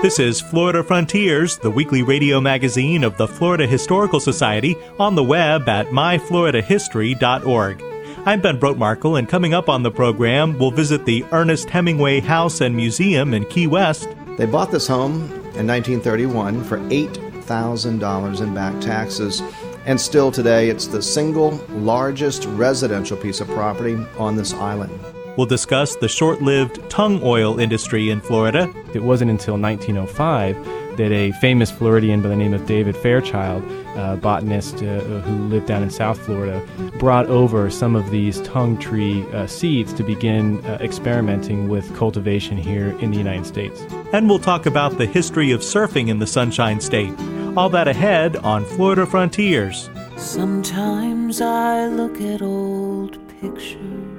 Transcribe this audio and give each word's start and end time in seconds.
This 0.00 0.20
is 0.20 0.40
Florida 0.40 0.84
Frontiers, 0.84 1.58
the 1.58 1.72
weekly 1.72 2.02
radio 2.04 2.40
magazine 2.40 3.02
of 3.02 3.16
the 3.16 3.26
Florida 3.26 3.66
Historical 3.66 4.20
Society, 4.20 4.76
on 5.00 5.16
the 5.16 5.24
web 5.24 5.68
at 5.68 5.88
myfloridahistory.org. 5.88 7.82
I'm 8.24 8.40
Ben 8.40 8.60
Brotemarkle, 8.60 9.18
and 9.18 9.28
coming 9.28 9.54
up 9.54 9.68
on 9.68 9.82
the 9.82 9.90
program, 9.90 10.56
we'll 10.56 10.70
visit 10.70 11.04
the 11.04 11.24
Ernest 11.32 11.68
Hemingway 11.68 12.20
House 12.20 12.60
and 12.60 12.76
Museum 12.76 13.34
in 13.34 13.44
Key 13.46 13.66
West. 13.66 14.08
They 14.36 14.46
bought 14.46 14.70
this 14.70 14.86
home 14.86 15.22
in 15.56 15.66
1931 15.66 16.62
for 16.62 16.78
$8,000 16.78 18.40
in 18.40 18.54
back 18.54 18.80
taxes, 18.80 19.42
and 19.84 20.00
still 20.00 20.30
today 20.30 20.68
it's 20.70 20.86
the 20.86 21.02
single 21.02 21.60
largest 21.70 22.44
residential 22.50 23.16
piece 23.16 23.40
of 23.40 23.48
property 23.48 23.96
on 24.16 24.36
this 24.36 24.54
island. 24.54 24.96
We'll 25.38 25.46
discuss 25.46 25.94
the 25.94 26.08
short 26.08 26.42
lived 26.42 26.90
tung 26.90 27.20
oil 27.22 27.60
industry 27.60 28.10
in 28.10 28.20
Florida. 28.20 28.74
It 28.92 29.04
wasn't 29.04 29.30
until 29.30 29.56
1905 29.56 30.96
that 30.96 31.12
a 31.12 31.30
famous 31.40 31.70
Floridian 31.70 32.20
by 32.20 32.30
the 32.30 32.34
name 32.34 32.52
of 32.54 32.66
David 32.66 32.96
Fairchild, 32.96 33.62
a 33.94 34.16
botanist 34.16 34.82
uh, 34.82 34.98
who 34.98 35.46
lived 35.46 35.66
down 35.66 35.84
in 35.84 35.90
South 35.90 36.18
Florida, 36.18 36.60
brought 36.98 37.26
over 37.26 37.70
some 37.70 37.94
of 37.94 38.10
these 38.10 38.40
tung 38.40 38.76
tree 38.78 39.24
uh, 39.32 39.46
seeds 39.46 39.92
to 39.92 40.02
begin 40.02 40.58
uh, 40.66 40.78
experimenting 40.80 41.68
with 41.68 41.96
cultivation 41.96 42.56
here 42.56 42.98
in 42.98 43.12
the 43.12 43.16
United 43.16 43.46
States. 43.46 43.80
And 44.12 44.28
we'll 44.28 44.40
talk 44.40 44.66
about 44.66 44.98
the 44.98 45.06
history 45.06 45.52
of 45.52 45.60
surfing 45.60 46.08
in 46.08 46.18
the 46.18 46.26
Sunshine 46.26 46.80
State. 46.80 47.14
All 47.56 47.68
that 47.68 47.86
ahead 47.86 48.38
on 48.38 48.64
Florida 48.64 49.06
Frontiers. 49.06 49.88
Sometimes 50.16 51.40
I 51.40 51.86
look 51.86 52.20
at 52.20 52.42
old 52.42 53.20
pictures 53.40 54.17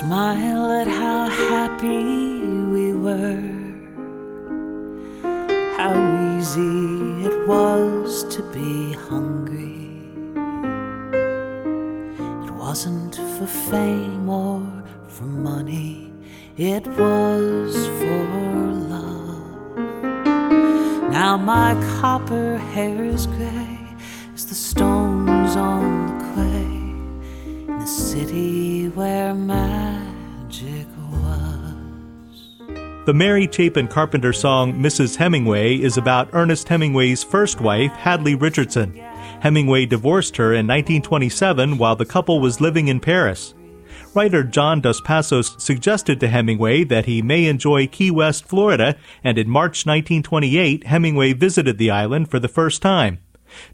smile 0.00 0.70
at 0.72 0.86
how 0.86 1.26
happy 1.26 2.40
we 2.74 2.92
were, 2.92 3.40
how 5.78 5.94
easy 6.36 7.24
it 7.24 7.48
was 7.48 8.24
to 8.24 8.42
be 8.52 8.92
hungry. 9.08 9.88
It 12.44 12.52
wasn't 12.52 13.14
for 13.16 13.46
fame 13.46 14.28
or 14.28 14.60
for 15.08 15.24
money, 15.24 16.12
it 16.58 16.86
was 16.86 17.74
for 17.98 18.20
love. 18.96 19.78
Now 21.10 21.38
my 21.38 21.72
copper 22.00 22.58
hair 22.58 23.02
is 23.02 23.26
gray 23.26 23.78
as 24.34 24.44
the 24.44 24.54
stones 24.54 25.56
on 25.56 26.06
the 26.08 26.16
quay 26.34 26.76
in 27.72 27.78
the 27.78 27.86
city 27.86 28.90
where 28.90 29.32
magic 29.34 29.85
The 33.06 33.14
Mary 33.14 33.48
Chapin 33.48 33.86
Carpenter 33.86 34.32
song 34.32 34.72
Mrs. 34.72 35.14
Hemingway 35.14 35.76
is 35.76 35.96
about 35.96 36.28
Ernest 36.32 36.66
Hemingway's 36.66 37.22
first 37.22 37.60
wife, 37.60 37.92
Hadley 37.92 38.34
Richardson. 38.34 38.96
Hemingway 39.40 39.86
divorced 39.86 40.36
her 40.38 40.46
in 40.46 40.66
1927 40.66 41.78
while 41.78 41.94
the 41.94 42.04
couple 42.04 42.40
was 42.40 42.60
living 42.60 42.88
in 42.88 42.98
Paris. 42.98 43.54
Writer 44.12 44.42
John 44.42 44.80
Dos 44.80 45.00
Passos 45.00 45.54
suggested 45.62 46.18
to 46.18 46.26
Hemingway 46.26 46.82
that 46.82 47.06
he 47.06 47.22
may 47.22 47.44
enjoy 47.44 47.86
Key 47.86 48.10
West, 48.10 48.44
Florida, 48.44 48.96
and 49.22 49.38
in 49.38 49.48
March 49.48 49.86
1928, 49.86 50.88
Hemingway 50.88 51.32
visited 51.32 51.78
the 51.78 51.92
island 51.92 52.28
for 52.28 52.40
the 52.40 52.48
first 52.48 52.82
time. 52.82 53.20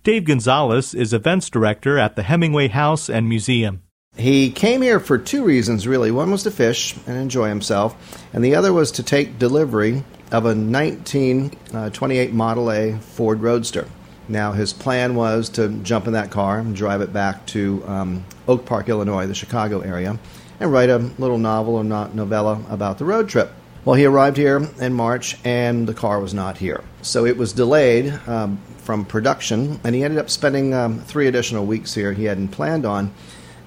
Dave 0.04 0.26
Gonzalez 0.26 0.92
is 0.92 1.14
events 1.14 1.48
director 1.48 1.96
at 1.96 2.16
the 2.16 2.24
Hemingway 2.24 2.68
House 2.68 3.08
and 3.08 3.30
Museum. 3.30 3.82
He 4.16 4.50
came 4.50 4.82
here 4.82 5.00
for 5.00 5.16
two 5.16 5.42
reasons, 5.42 5.88
really. 5.88 6.10
One 6.10 6.30
was 6.30 6.42
to 6.42 6.50
fish 6.50 6.94
and 7.06 7.16
enjoy 7.16 7.48
himself, 7.48 7.96
and 8.34 8.44
the 8.44 8.54
other 8.54 8.72
was 8.72 8.92
to 8.92 9.02
take 9.02 9.38
delivery 9.38 10.04
of 10.30 10.44
a 10.44 10.54
1928 10.54 12.32
Model 12.32 12.70
A 12.70 12.98
Ford 12.98 13.40
Roadster. 13.40 13.88
Now, 14.28 14.52
his 14.52 14.74
plan 14.74 15.14
was 15.14 15.48
to 15.50 15.70
jump 15.82 16.06
in 16.06 16.12
that 16.12 16.30
car 16.30 16.58
and 16.58 16.76
drive 16.76 17.00
it 17.00 17.12
back 17.12 17.46
to 17.46 17.82
um, 17.86 18.24
Oak 18.46 18.66
Park, 18.66 18.90
Illinois, 18.90 19.26
the 19.26 19.34
Chicago 19.34 19.80
area, 19.80 20.18
and 20.60 20.70
write 20.70 20.90
a 20.90 20.98
little 20.98 21.38
novel 21.38 21.74
or 21.74 21.84
not 21.84 22.14
novella 22.14 22.62
about 22.68 22.98
the 22.98 23.06
road 23.06 23.30
trip. 23.30 23.50
Well, 23.84 23.96
he 23.96 24.04
arrived 24.04 24.36
here 24.36 24.68
in 24.78 24.92
March, 24.92 25.38
and 25.42 25.88
the 25.88 25.94
car 25.94 26.20
was 26.20 26.34
not 26.34 26.58
here. 26.58 26.84
So 27.00 27.24
it 27.24 27.36
was 27.36 27.54
delayed 27.54 28.12
um, 28.28 28.58
from 28.76 29.06
production, 29.06 29.80
and 29.82 29.94
he 29.94 30.04
ended 30.04 30.20
up 30.20 30.28
spending 30.30 30.74
um, 30.74 31.00
three 31.00 31.26
additional 31.28 31.64
weeks 31.64 31.94
here 31.94 32.12
he 32.12 32.24
hadn't 32.26 32.48
planned 32.48 32.84
on. 32.84 33.12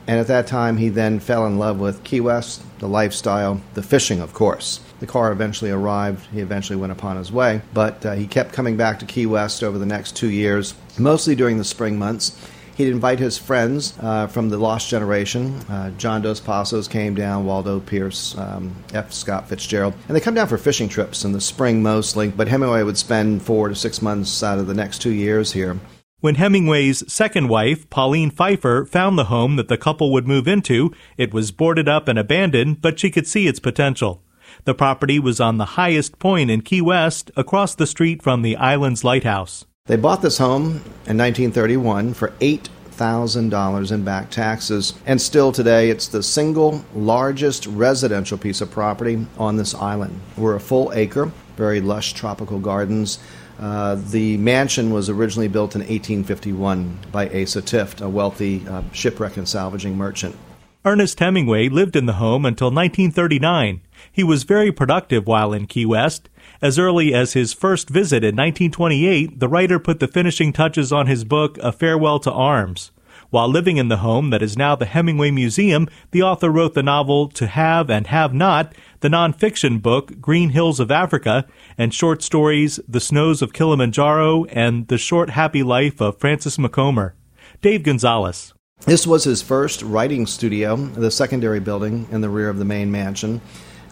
And 0.08 0.20
at 0.20 0.28
that 0.28 0.48
time, 0.48 0.78
he 0.78 0.90
then 0.90 1.20
fell 1.20 1.46
in 1.48 1.58
love 1.58 1.80
with 1.80 2.04
Key 2.04 2.22
West, 2.22 2.64
the 2.80 2.88
lifestyle, 2.88 3.62
the 3.74 3.82
fishing, 3.82 4.22
of 4.22 4.34
course. 4.34 4.80
The 5.00 5.08
car 5.08 5.32
eventually 5.32 5.72
arrived. 5.72 6.28
He 6.32 6.40
eventually 6.40 6.78
went 6.78 6.92
upon 6.92 7.18
his 7.18 7.32
way. 7.32 7.62
But 7.74 8.06
uh, 8.06 8.14
he 8.14 8.28
kept 8.28 8.54
coming 8.54 8.78
back 8.78 9.00
to 9.00 9.06
Key 9.06 9.26
West 9.26 9.64
over 9.64 9.78
the 9.78 9.86
next 9.86 10.16
two 10.16 10.30
years, 10.30 10.76
mostly 10.98 11.36
during 11.36 11.58
the 11.58 11.64
spring 11.64 11.98
months. 11.98 12.38
He'd 12.76 12.90
invite 12.90 13.20
his 13.20 13.38
friends 13.38 13.94
uh, 14.02 14.28
from 14.28 14.50
the 14.50 14.58
Lost 14.58 14.90
Generation. 14.90 15.56
Uh, 15.70 15.92
John 15.92 16.22
Dos 16.22 16.42
Passos 16.42 16.90
came 16.90 17.16
down, 17.16 17.46
Waldo 17.46 17.80
Peirce, 17.80 18.38
um, 18.38 18.76
F. 18.94 19.14
Scott 19.14 19.48
Fitzgerald. 19.48 19.94
And 20.08 20.16
they 20.16 20.20
come 20.20 20.34
down 20.34 20.48
for 20.48 20.58
fishing 20.58 20.90
trips 20.90 21.24
in 21.24 21.32
the 21.32 21.40
spring 21.40 21.82
mostly. 21.82 22.28
But 22.28 22.50
Hemingway 22.50 22.84
would 22.84 22.98
spend 22.98 23.44
four 23.44 23.70
to 23.70 23.76
six 23.76 24.02
months 24.02 24.44
out 24.44 24.60
of 24.60 24.68
the 24.68 24.74
next 24.74 25.02
two 25.02 25.14
years 25.14 25.54
here. 25.54 25.80
When 26.22 26.36
Hemingway's 26.36 27.04
second 27.12 27.50
wife, 27.50 27.90
Pauline 27.90 28.32
Pfeiffer, 28.32 28.86
found 28.86 29.18
the 29.20 29.26
home 29.26 29.58
that 29.58 29.68
the 29.68 29.78
couple 29.78 30.14
would 30.14 30.28
move 30.28 30.48
into, 30.48 30.94
it 31.18 31.34
was 31.34 31.52
boarded 31.52 31.90
up 31.90 32.08
and 32.08 32.18
abandoned, 32.18 32.82
but 32.82 32.98
she 32.98 33.12
could 33.12 33.28
see 33.28 33.48
its 33.48 33.60
potential. 33.60 34.24
The 34.64 34.74
property 34.74 35.20
was 35.20 35.42
on 35.42 35.58
the 35.58 35.76
highest 35.76 36.18
point 36.18 36.50
in 36.50 36.62
Key 36.62 36.80
West, 36.80 37.32
across 37.36 37.76
the 37.76 37.86
street 37.86 38.24
from 38.24 38.44
the 38.44 38.56
island's 38.56 39.04
lighthouse. 39.04 39.66
They 39.88 39.98
bought 39.98 40.22
this 40.22 40.38
home 40.38 40.82
in 41.06 41.18
1931 41.18 42.14
for 42.14 42.30
$8,000 42.40 43.92
in 43.92 44.04
back 44.06 44.30
taxes, 44.32 44.94
and 45.06 45.22
still 45.22 45.52
today 45.52 45.90
it's 45.90 46.08
the 46.08 46.24
single 46.24 46.84
largest 46.96 47.68
residential 47.68 48.38
piece 48.38 48.62
of 48.62 48.72
property 48.72 49.28
on 49.38 49.58
this 49.58 49.76
island. 49.76 50.22
We're 50.38 50.56
a 50.56 50.62
full 50.62 50.94
acre, 50.94 51.30
very 51.58 51.82
lush 51.82 52.14
tropical 52.14 52.60
gardens. 52.60 53.20
Uh, 53.60 53.96
the 54.10 54.38
mansion 54.38 54.92
was 54.92 55.10
originally 55.10 55.48
built 55.48 55.76
in 55.76 55.82
1851 55.82 56.98
by 57.12 57.28
Asa 57.28 57.62
Tift, 57.62 58.02
a 58.02 58.10
wealthy 58.10 58.66
uh, 58.68 58.84
shipwreck 58.92 59.38
and 59.38 59.48
salvaging 59.48 59.96
merchant. 59.96 60.36
Ernest 60.84 61.20
Hemingway 61.20 61.68
lived 61.70 61.96
in 61.96 62.06
the 62.06 62.14
home 62.14 62.46
until 62.46 62.68
1939. 62.68 63.82
He 64.12 64.24
was 64.24 64.44
very 64.44 64.72
productive 64.72 65.26
while 65.26 65.52
in 65.52 65.66
Key 65.66 65.86
West. 65.86 66.30
As 66.62 66.78
early 66.78 67.14
as 67.14 67.34
his 67.34 67.54
first 67.54 67.90
visit 67.90 68.24
in 68.24 68.36
1928, 68.36 69.40
the 69.40 69.48
writer 69.48 69.80
put 69.80 70.00
the 70.00 70.08
finishing 70.08 70.54
touches 70.54 70.92
on 70.92 71.08
his 71.08 71.24
book, 71.24 71.58
A 71.60 71.72
Farewell 71.72 72.20
to 72.20 72.32
Arms. 72.32 72.92
While 73.30 73.50
living 73.50 73.78
in 73.78 73.88
the 73.88 73.98
home 73.98 74.30
that 74.30 74.42
is 74.42 74.58
now 74.58 74.76
the 74.76 74.86
Hemingway 74.86 75.32
Museum, 75.32 75.88
the 76.12 76.22
author 76.22 76.50
wrote 76.50 76.74
the 76.74 76.84
novel 76.84 77.28
To 77.30 77.48
Have 77.48 77.90
and 77.90 78.08
Have 78.08 78.34
Not, 78.34 78.74
the 79.00 79.10
nonfiction 79.10 79.82
book 79.82 80.22
Green 80.22 80.50
Hills 80.50 80.80
of 80.80 80.92
Africa, 80.92 81.46
and 81.78 81.94
short 81.94 82.22
stories 82.22 82.80
The 82.88 83.00
Snows 83.00 83.42
of 83.42 83.54
Kilimanjaro 83.54 84.46
and 84.46 84.88
The 84.88 84.98
Short 84.98 85.32
Happy 85.32 85.64
Life 85.64 86.02
of 86.02 86.20
Francis 86.20 86.58
Macomber. 86.58 87.16
Dave 87.62 87.84
Gonzalez. 87.84 88.54
This 88.86 89.08
was 89.08 89.24
his 89.24 89.42
first 89.42 89.82
writing 89.82 90.28
studio, 90.28 90.76
the 90.76 91.10
secondary 91.10 91.60
building 91.60 92.08
in 92.12 92.22
the 92.22 92.30
rear 92.30 92.50
of 92.50 92.60
the 92.60 92.66
main 92.66 92.92
mansion. 92.92 93.42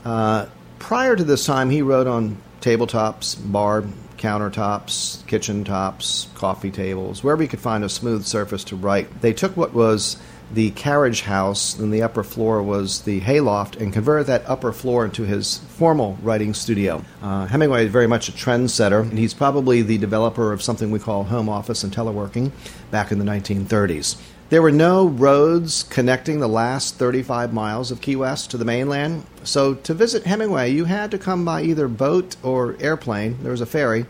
Uh, 0.06 0.45
prior 0.77 1.15
to 1.15 1.24
this 1.24 1.45
time, 1.45 1.69
he 1.69 1.81
wrote 1.81 2.06
on 2.06 2.38
tabletops, 2.62 3.35
bar 3.51 3.83
countertops, 4.23 5.25
kitchen 5.27 5.65
tops, 5.65 6.29
coffee 6.33 6.71
tables, 6.71 7.25
wherever 7.25 7.41
he 7.41 7.47
could 7.47 7.59
find 7.59 7.83
a 7.83 7.89
smooth 7.89 8.23
surface 8.23 8.63
to 8.63 8.75
write. 8.75 9.19
They 9.19 9.33
took 9.33 9.57
what 9.57 9.73
was 9.73 10.15
the 10.53 10.71
carriage 10.71 11.21
house, 11.21 11.77
and 11.77 11.93
the 11.93 12.03
upper 12.03 12.23
floor 12.23 12.63
was 12.63 13.01
the 13.01 13.19
hayloft, 13.19 13.75
and 13.75 13.91
converted 13.91 14.27
that 14.27 14.43
upper 14.47 14.71
floor 14.71 15.03
into 15.03 15.23
his 15.23 15.57
formal 15.57 16.17
writing 16.21 16.53
studio. 16.53 17.03
Uh, 17.21 17.47
Hemingway 17.47 17.85
is 17.85 17.91
very 17.91 18.07
much 18.07 18.29
a 18.29 18.31
trendsetter, 18.31 19.01
and 19.01 19.19
he's 19.19 19.33
probably 19.33 19.81
the 19.81 19.97
developer 19.97 20.53
of 20.53 20.61
something 20.61 20.89
we 20.89 20.99
call 20.99 21.25
home 21.25 21.49
office 21.49 21.83
and 21.83 21.93
teleworking 21.93 22.51
back 22.91 23.11
in 23.11 23.19
the 23.19 23.25
1930s. 23.25 24.15
There 24.53 24.61
were 24.61 24.71
no 24.71 25.07
roads 25.07 25.81
connecting 25.81 26.39
the 26.39 26.47
last 26.47 26.97
35 26.97 27.51
miles 27.51 27.89
of 27.89 28.01
Key 28.01 28.15
West 28.15 28.51
to 28.51 28.57
the 28.57 28.65
mainland, 28.65 29.25
so 29.44 29.73
to 29.73 29.95
visit 29.95 30.27
Hemingway, 30.27 30.71
you 30.71 30.85
had 30.85 31.09
to 31.09 31.17
come 31.17 31.44
by 31.44 31.63
either 31.63 31.88
boat 31.88 32.35
or 32.44 32.77
airplane. 32.79 33.39
There 33.41 33.50
was 33.50 33.61
a 33.61 33.65
ferry. 33.65 34.05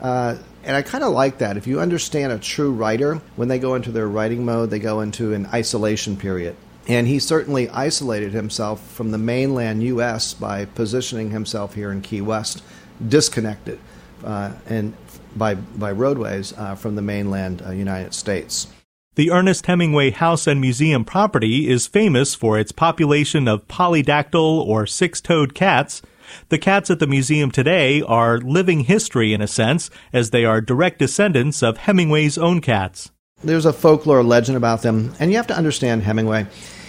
Uh, 0.00 0.38
and 0.64 0.74
I 0.74 0.82
kind 0.82 1.04
of 1.04 1.12
like 1.12 1.38
that. 1.38 1.56
If 1.56 1.68
you 1.68 1.78
understand 1.78 2.32
a 2.32 2.40
true 2.40 2.72
writer, 2.72 3.22
when 3.36 3.46
they 3.46 3.60
go 3.60 3.76
into 3.76 3.92
their 3.92 4.08
writing 4.08 4.44
mode, 4.44 4.70
they 4.70 4.80
go 4.80 5.00
into 5.00 5.32
an 5.32 5.46
isolation 5.54 6.16
period. 6.16 6.56
And 6.88 7.06
he 7.06 7.20
certainly 7.20 7.68
isolated 7.68 8.32
himself 8.32 8.84
from 8.84 9.12
the 9.12 9.18
mainland 9.18 9.84
U.S. 9.84 10.34
by 10.34 10.64
positioning 10.64 11.30
himself 11.30 11.76
here 11.76 11.92
in 11.92 12.02
Key 12.02 12.20
West, 12.20 12.64
disconnected 13.06 13.78
uh, 14.24 14.54
and 14.66 14.92
by, 15.36 15.54
by 15.54 15.92
roadways 15.92 16.52
uh, 16.54 16.74
from 16.74 16.96
the 16.96 17.02
mainland 17.02 17.62
uh, 17.64 17.70
United 17.70 18.12
States. 18.12 18.66
The 19.16 19.30
Ernest 19.30 19.66
Hemingway 19.66 20.10
House 20.10 20.48
and 20.48 20.60
Museum 20.60 21.04
property 21.04 21.68
is 21.70 21.86
famous 21.86 22.34
for 22.34 22.58
its 22.58 22.72
population 22.72 23.46
of 23.46 23.68
polydactyl 23.68 24.66
or 24.66 24.88
six 24.88 25.20
toed 25.20 25.54
cats. 25.54 26.02
The 26.48 26.58
cats 26.58 26.90
at 26.90 26.98
the 26.98 27.06
museum 27.06 27.52
today 27.52 28.02
are 28.02 28.38
living 28.38 28.80
history 28.80 29.32
in 29.32 29.40
a 29.40 29.46
sense, 29.46 29.88
as 30.12 30.30
they 30.30 30.44
are 30.44 30.60
direct 30.60 30.98
descendants 30.98 31.62
of 31.62 31.76
Hemingway's 31.76 32.36
own 32.36 32.60
cats. 32.60 33.12
There's 33.44 33.66
a 33.66 33.72
folklore 33.72 34.24
legend 34.24 34.56
about 34.56 34.82
them, 34.82 35.14
and 35.20 35.30
you 35.30 35.36
have 35.36 35.46
to 35.46 35.56
understand 35.56 36.02
Hemingway. 36.02 36.48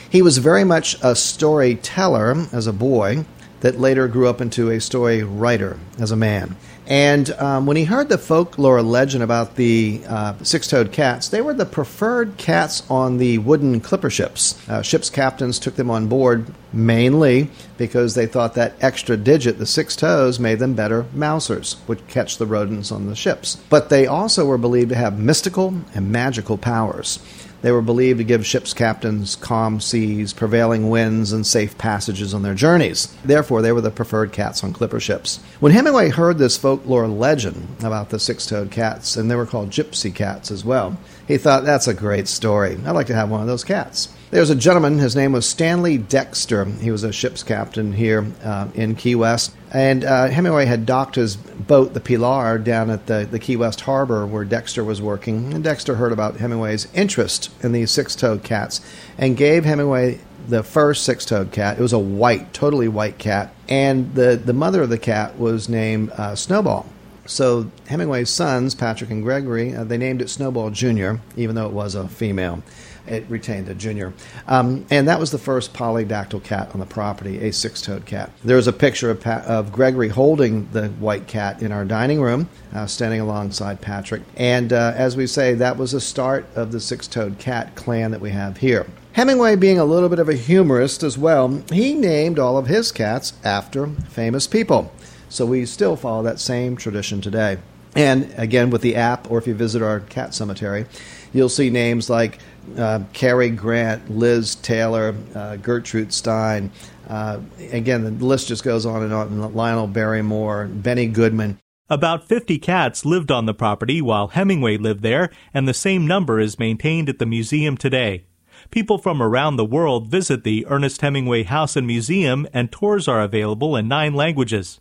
He 0.09 0.23
was 0.23 0.39
very 0.39 0.63
much 0.63 0.97
a 1.03 1.15
storyteller 1.15 2.47
as 2.51 2.65
a 2.65 2.73
boy 2.73 3.25
that 3.59 3.79
later 3.79 4.07
grew 4.07 4.27
up 4.27 4.41
into 4.41 4.71
a 4.71 4.81
story 4.81 5.21
writer 5.21 5.77
as 5.99 6.09
a 6.09 6.15
man. 6.15 6.55
And 6.87 7.31
um, 7.31 7.65
when 7.65 7.77
he 7.77 7.85
heard 7.85 8.09
the 8.09 8.17
folklore 8.17 8.81
legend 8.81 9.23
about 9.23 9.55
the 9.55 10.01
uh, 10.07 10.35
six 10.43 10.67
toed 10.67 10.91
cats, 10.91 11.29
they 11.29 11.41
were 11.41 11.53
the 11.53 11.65
preferred 11.65 12.37
cats 12.37 12.83
on 12.89 13.17
the 13.17 13.39
wooden 13.39 13.79
clipper 13.79 14.09
ships. 14.09 14.55
Uh, 14.69 14.81
ships' 14.81 15.09
captains 15.09 15.57
took 15.57 15.75
them 15.75 15.89
on 15.89 16.07
board 16.07 16.53
mainly 16.71 17.49
because 17.77 18.13
they 18.13 18.27
thought 18.27 18.53
that 18.53 18.73
extra 18.81 19.17
digit, 19.17 19.57
the 19.57 19.65
six 19.65 19.95
toes, 19.95 20.39
made 20.39 20.59
them 20.59 20.73
better 20.75 21.05
mousers, 21.13 21.77
would 21.87 22.07
catch 22.07 22.37
the 22.37 22.45
rodents 22.45 22.91
on 22.91 23.07
the 23.07 23.15
ships. 23.15 23.55
But 23.69 23.89
they 23.89 24.05
also 24.05 24.45
were 24.45 24.57
believed 24.57 24.89
to 24.89 24.95
have 24.95 25.17
mystical 25.17 25.73
and 25.93 26.11
magical 26.11 26.57
powers. 26.57 27.19
They 27.65 27.71
were 27.71 27.81
believed 27.81 28.19
to 28.19 28.23
give 28.23 28.45
ships' 28.45 28.75
captains 28.75 29.35
calm 29.35 29.79
seas, 29.79 30.33
prevailing 30.33 30.87
winds, 30.91 31.31
and 31.31 31.47
safe 31.47 31.75
passages 31.79 32.31
on 32.31 32.43
their 32.43 32.53
journeys. 32.53 33.07
Therefore, 33.25 33.63
they 33.63 33.71
were 33.71 33.81
the 33.81 33.89
preferred 33.89 34.31
cats 34.31 34.63
on 34.63 34.71
clipper 34.71 34.99
ships. 34.99 35.39
When 35.59 35.71
Hemingway 35.71 36.09
heard 36.09 36.37
this 36.37 36.57
folklore 36.57 37.07
legend 37.07 37.77
about 37.79 38.11
the 38.11 38.19
six 38.19 38.45
toed 38.45 38.69
cats, 38.69 39.17
and 39.17 39.31
they 39.31 39.35
were 39.35 39.47
called 39.47 39.71
gypsy 39.71 40.13
cats 40.13 40.51
as 40.51 40.63
well, 40.63 40.95
he 41.27 41.39
thought, 41.39 41.65
that's 41.65 41.87
a 41.87 41.95
great 41.95 42.27
story. 42.27 42.77
I'd 42.85 42.91
like 42.91 43.07
to 43.07 43.15
have 43.15 43.31
one 43.31 43.41
of 43.41 43.47
those 43.47 43.63
cats. 43.63 44.09
There's 44.35 44.49
a 44.49 44.55
gentleman, 44.55 44.97
his 44.97 45.15
name 45.15 45.31
was 45.31 45.47
Stanley 45.47 45.97
Dexter. 45.97 46.65
He 46.65 46.91
was 46.91 47.05
a 47.05 47.13
ship's 47.13 47.41
captain 47.41 47.93
here 47.93 48.29
uh, 48.43 48.67
in 48.75 48.95
Key 48.95 49.15
West. 49.15 49.55
And 49.71 50.03
uh, 50.03 50.27
Hemingway 50.27 50.65
had 50.65 50.85
docked 50.85 51.15
his 51.15 51.37
boat, 51.37 51.93
the 51.93 52.01
Pilar, 52.01 52.57
down 52.57 52.89
at 52.89 53.05
the, 53.05 53.25
the 53.31 53.39
Key 53.39 53.55
West 53.55 53.79
harbor 53.79 54.27
where 54.27 54.43
Dexter 54.43 54.83
was 54.83 55.01
working. 55.01 55.53
And 55.53 55.63
Dexter 55.63 55.95
heard 55.95 56.11
about 56.11 56.35
Hemingway's 56.35 56.89
interest 56.93 57.49
in 57.63 57.71
these 57.71 57.91
six 57.91 58.13
toed 58.13 58.43
cats 58.43 58.81
and 59.17 59.37
gave 59.37 59.63
Hemingway 59.63 60.19
the 60.49 60.63
first 60.63 61.05
six 61.05 61.23
toed 61.25 61.53
cat. 61.53 61.79
It 61.79 61.81
was 61.81 61.93
a 61.93 61.97
white, 61.97 62.53
totally 62.53 62.89
white 62.89 63.17
cat. 63.17 63.55
And 63.69 64.15
the, 64.15 64.35
the 64.35 64.51
mother 64.51 64.81
of 64.81 64.89
the 64.89 64.97
cat 64.97 65.39
was 65.39 65.69
named 65.69 66.11
uh, 66.11 66.35
Snowball. 66.35 66.85
So 67.25 67.71
Hemingway's 67.87 68.29
sons, 68.29 68.75
Patrick 68.75 69.11
and 69.11 69.23
Gregory, 69.23 69.73
uh, 69.73 69.85
they 69.85 69.97
named 69.97 70.21
it 70.21 70.29
Snowball 70.29 70.71
Jr., 70.71 71.13
even 71.37 71.55
though 71.55 71.67
it 71.67 71.71
was 71.71 71.95
a 71.95 72.09
female 72.09 72.61
it 73.07 73.25
retained 73.29 73.69
a 73.69 73.75
junior. 73.75 74.13
Um, 74.47 74.85
and 74.89 75.07
that 75.07 75.19
was 75.19 75.31
the 75.31 75.37
first 75.37 75.73
polydactyl 75.73 76.43
cat 76.43 76.71
on 76.73 76.79
the 76.79 76.85
property, 76.85 77.39
a 77.39 77.51
six 77.51 77.81
toed 77.81 78.05
cat. 78.05 78.31
There's 78.43 78.67
a 78.67 78.73
picture 78.73 79.09
of, 79.09 79.25
of 79.25 79.71
Gregory 79.71 80.09
holding 80.09 80.69
the 80.71 80.89
white 80.89 81.27
cat 81.27 81.61
in 81.61 81.71
our 81.71 81.85
dining 81.85 82.21
room, 82.21 82.49
uh, 82.73 82.85
standing 82.87 83.21
alongside 83.21 83.81
Patrick. 83.81 84.21
And 84.35 84.73
uh, 84.73 84.93
as 84.95 85.15
we 85.15 85.27
say, 85.27 85.53
that 85.55 85.77
was 85.77 85.91
the 85.91 86.01
start 86.01 86.45
of 86.55 86.71
the 86.71 86.79
six 86.79 87.07
toed 87.07 87.37
cat 87.39 87.75
clan 87.75 88.11
that 88.11 88.21
we 88.21 88.31
have 88.31 88.57
here. 88.57 88.85
Hemingway, 89.13 89.55
being 89.55 89.79
a 89.79 89.85
little 89.85 90.09
bit 90.09 90.19
of 90.19 90.27
a 90.27 90.33
humorist 90.33 91.01
as 91.01 91.17
well, 91.17 91.63
he 91.71 91.93
named 91.93 92.37
all 92.37 92.57
of 92.57 92.67
his 92.67 92.91
cats 92.91 93.31
after 93.45 93.87
famous 93.87 94.45
people. 94.45 94.91
So 95.29 95.45
we 95.45 95.65
still 95.65 95.95
follow 95.95 96.23
that 96.23 96.39
same 96.39 96.75
tradition 96.75 97.21
today. 97.21 97.57
And 97.95 98.33
again, 98.37 98.69
with 98.69 98.81
the 98.81 98.97
app, 98.97 99.31
or 99.31 99.37
if 99.37 99.47
you 99.47 99.55
visit 99.55 99.81
our 99.81 100.01
cat 100.01 100.33
cemetery, 100.33 100.85
you'll 101.33 101.49
see 101.49 101.69
names 101.69 102.09
like 102.09 102.39
uh, 102.77 103.01
Cary 103.13 103.49
Grant, 103.49 104.11
Liz 104.11 104.55
Taylor, 104.55 105.15
uh, 105.33 105.55
Gertrude 105.55 106.11
Stein. 106.11 106.71
Uh, 107.07 107.39
again, 107.71 108.03
the 108.03 108.25
list 108.25 108.47
just 108.49 108.63
goes 108.63 108.85
on 108.85 109.03
and 109.03 109.13
on. 109.13 109.53
Lionel 109.53 109.87
Barrymore, 109.87 110.67
Benny 110.67 111.07
Goodman. 111.07 111.59
About 111.87 112.27
50 112.27 112.57
cats 112.57 113.05
lived 113.05 113.31
on 113.31 113.45
the 113.45 113.53
property 113.53 114.01
while 114.01 114.29
Hemingway 114.29 114.77
lived 114.77 115.03
there, 115.03 115.29
and 115.53 115.67
the 115.67 115.73
same 115.73 116.07
number 116.07 116.39
is 116.39 116.57
maintained 116.57 117.09
at 117.09 117.19
the 117.19 117.27
museum 117.27 117.77
today. 117.77 118.25
People 118.71 118.97
from 118.97 119.21
around 119.21 119.55
the 119.55 119.65
world 119.65 120.07
visit 120.07 120.43
the 120.43 120.65
Ernest 120.67 121.01
Hemingway 121.01 121.43
House 121.43 121.75
and 121.75 121.85
Museum, 121.85 122.47
and 122.51 122.71
tours 122.71 123.07
are 123.07 123.21
available 123.21 123.75
in 123.75 123.87
nine 123.87 124.15
languages. 124.15 124.79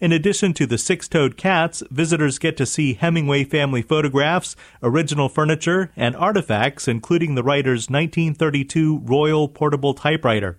In 0.00 0.12
addition 0.12 0.52
to 0.54 0.66
the 0.66 0.78
six 0.78 1.08
toed 1.08 1.36
cats, 1.36 1.82
visitors 1.90 2.38
get 2.38 2.56
to 2.56 2.66
see 2.66 2.94
Hemingway 2.94 3.44
family 3.44 3.82
photographs, 3.82 4.56
original 4.82 5.28
furniture, 5.28 5.90
and 5.96 6.14
artifacts, 6.16 6.88
including 6.88 7.34
the 7.34 7.42
writer's 7.42 7.90
1932 7.90 9.00
Royal 9.04 9.48
Portable 9.48 9.94
Typewriter. 9.94 10.58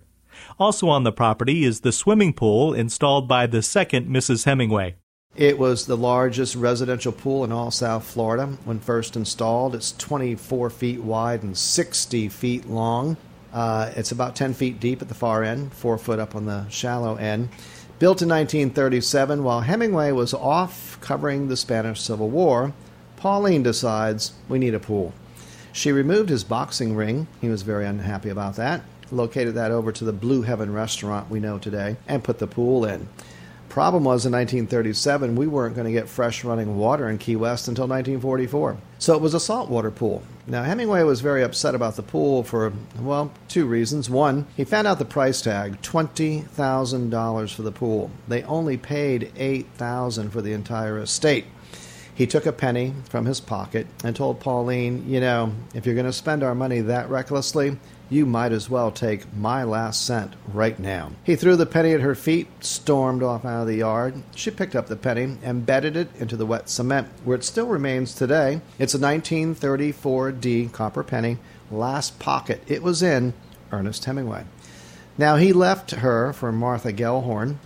Also 0.58 0.88
on 0.88 1.04
the 1.04 1.12
property 1.12 1.64
is 1.64 1.80
the 1.80 1.92
swimming 1.92 2.32
pool 2.32 2.72
installed 2.74 3.28
by 3.28 3.46
the 3.46 3.62
second 3.62 4.08
Mrs. 4.08 4.44
Hemingway. 4.44 4.96
It 5.36 5.58
was 5.58 5.86
the 5.86 5.96
largest 5.96 6.56
residential 6.56 7.12
pool 7.12 7.44
in 7.44 7.52
all 7.52 7.70
South 7.70 8.04
Florida 8.04 8.46
when 8.64 8.80
first 8.80 9.16
installed. 9.16 9.74
It's 9.74 9.92
24 9.92 10.70
feet 10.70 11.00
wide 11.00 11.44
and 11.44 11.56
60 11.56 12.28
feet 12.28 12.68
long. 12.68 13.16
Uh, 13.52 13.92
it's 13.96 14.12
about 14.12 14.36
10 14.36 14.54
feet 14.54 14.80
deep 14.80 15.02
at 15.02 15.08
the 15.08 15.14
far 15.14 15.42
end, 15.42 15.72
4 15.72 15.98
foot 15.98 16.18
up 16.18 16.34
on 16.34 16.46
the 16.46 16.68
shallow 16.68 17.16
end. 17.16 17.48
Built 18.00 18.22
in 18.22 18.30
1937, 18.30 19.44
while 19.44 19.60
Hemingway 19.60 20.12
was 20.12 20.32
off 20.32 20.98
covering 21.02 21.48
the 21.48 21.56
Spanish 21.56 22.00
Civil 22.00 22.30
War, 22.30 22.72
Pauline 23.16 23.62
decides 23.62 24.32
we 24.48 24.58
need 24.58 24.72
a 24.72 24.80
pool. 24.80 25.12
She 25.70 25.92
removed 25.92 26.30
his 26.30 26.42
boxing 26.42 26.96
ring. 26.96 27.26
He 27.42 27.50
was 27.50 27.60
very 27.60 27.84
unhappy 27.84 28.30
about 28.30 28.56
that. 28.56 28.80
Located 29.10 29.54
that 29.56 29.70
over 29.70 29.92
to 29.92 30.04
the 30.06 30.14
Blue 30.14 30.40
Heaven 30.40 30.72
restaurant 30.72 31.28
we 31.28 31.40
know 31.40 31.58
today 31.58 31.96
and 32.08 32.24
put 32.24 32.38
the 32.38 32.46
pool 32.46 32.86
in. 32.86 33.06
The 33.70 33.74
problem 33.74 34.02
was 34.02 34.26
in 34.26 34.32
1937, 34.32 35.36
we 35.36 35.46
weren't 35.46 35.76
going 35.76 35.86
to 35.86 35.92
get 35.92 36.08
fresh 36.08 36.42
running 36.42 36.76
water 36.76 37.08
in 37.08 37.18
Key 37.18 37.36
West 37.36 37.68
until 37.68 37.86
1944. 37.86 38.76
So 38.98 39.14
it 39.14 39.22
was 39.22 39.32
a 39.32 39.38
saltwater 39.38 39.92
pool. 39.92 40.24
Now, 40.48 40.64
Hemingway 40.64 41.04
was 41.04 41.20
very 41.20 41.44
upset 41.44 41.76
about 41.76 41.94
the 41.94 42.02
pool 42.02 42.42
for, 42.42 42.72
well, 42.98 43.30
two 43.46 43.66
reasons. 43.66 44.10
One, 44.10 44.48
he 44.56 44.64
found 44.64 44.88
out 44.88 44.98
the 44.98 45.04
price 45.04 45.40
tag 45.40 45.80
$20,000 45.82 47.54
for 47.54 47.62
the 47.62 47.70
pool. 47.70 48.10
They 48.26 48.42
only 48.42 48.76
paid 48.76 49.30
8,000 49.36 50.30
for 50.30 50.42
the 50.42 50.52
entire 50.52 50.98
estate. 50.98 51.44
He 52.12 52.26
took 52.26 52.46
a 52.46 52.52
penny 52.52 52.94
from 53.08 53.24
his 53.24 53.38
pocket 53.38 53.86
and 54.02 54.16
told 54.16 54.40
Pauline, 54.40 55.08
You 55.08 55.20
know, 55.20 55.52
if 55.74 55.86
you're 55.86 55.94
going 55.94 56.06
to 56.06 56.12
spend 56.12 56.42
our 56.42 56.56
money 56.56 56.80
that 56.80 57.08
recklessly, 57.08 57.76
you 58.10 58.26
might 58.26 58.50
as 58.50 58.68
well 58.68 58.90
take 58.90 59.32
my 59.34 59.62
last 59.62 60.04
cent 60.04 60.34
right 60.52 60.78
now. 60.78 61.12
He 61.22 61.36
threw 61.36 61.54
the 61.54 61.64
penny 61.64 61.92
at 61.92 62.00
her 62.00 62.16
feet, 62.16 62.48
stormed 62.58 63.22
off 63.22 63.44
out 63.44 63.62
of 63.62 63.66
the 63.68 63.76
yard. 63.76 64.22
She 64.34 64.50
picked 64.50 64.74
up 64.74 64.88
the 64.88 64.96
penny, 64.96 65.38
embedded 65.44 65.96
it 65.96 66.08
into 66.18 66.36
the 66.36 66.44
wet 66.44 66.68
cement, 66.68 67.08
where 67.24 67.36
it 67.36 67.44
still 67.44 67.68
remains 67.68 68.12
today. 68.12 68.60
It's 68.78 68.94
a 68.94 68.98
1934D 68.98 70.72
copper 70.72 71.04
penny, 71.04 71.38
last 71.70 72.18
pocket 72.18 72.62
it 72.66 72.82
was 72.82 73.02
in 73.02 73.32
Ernest 73.70 74.04
Hemingway. 74.04 74.44
Now, 75.16 75.36
he 75.36 75.52
left 75.52 75.92
her 75.92 76.32
for 76.32 76.50
Martha 76.50 76.92
Gellhorn, 76.92 77.56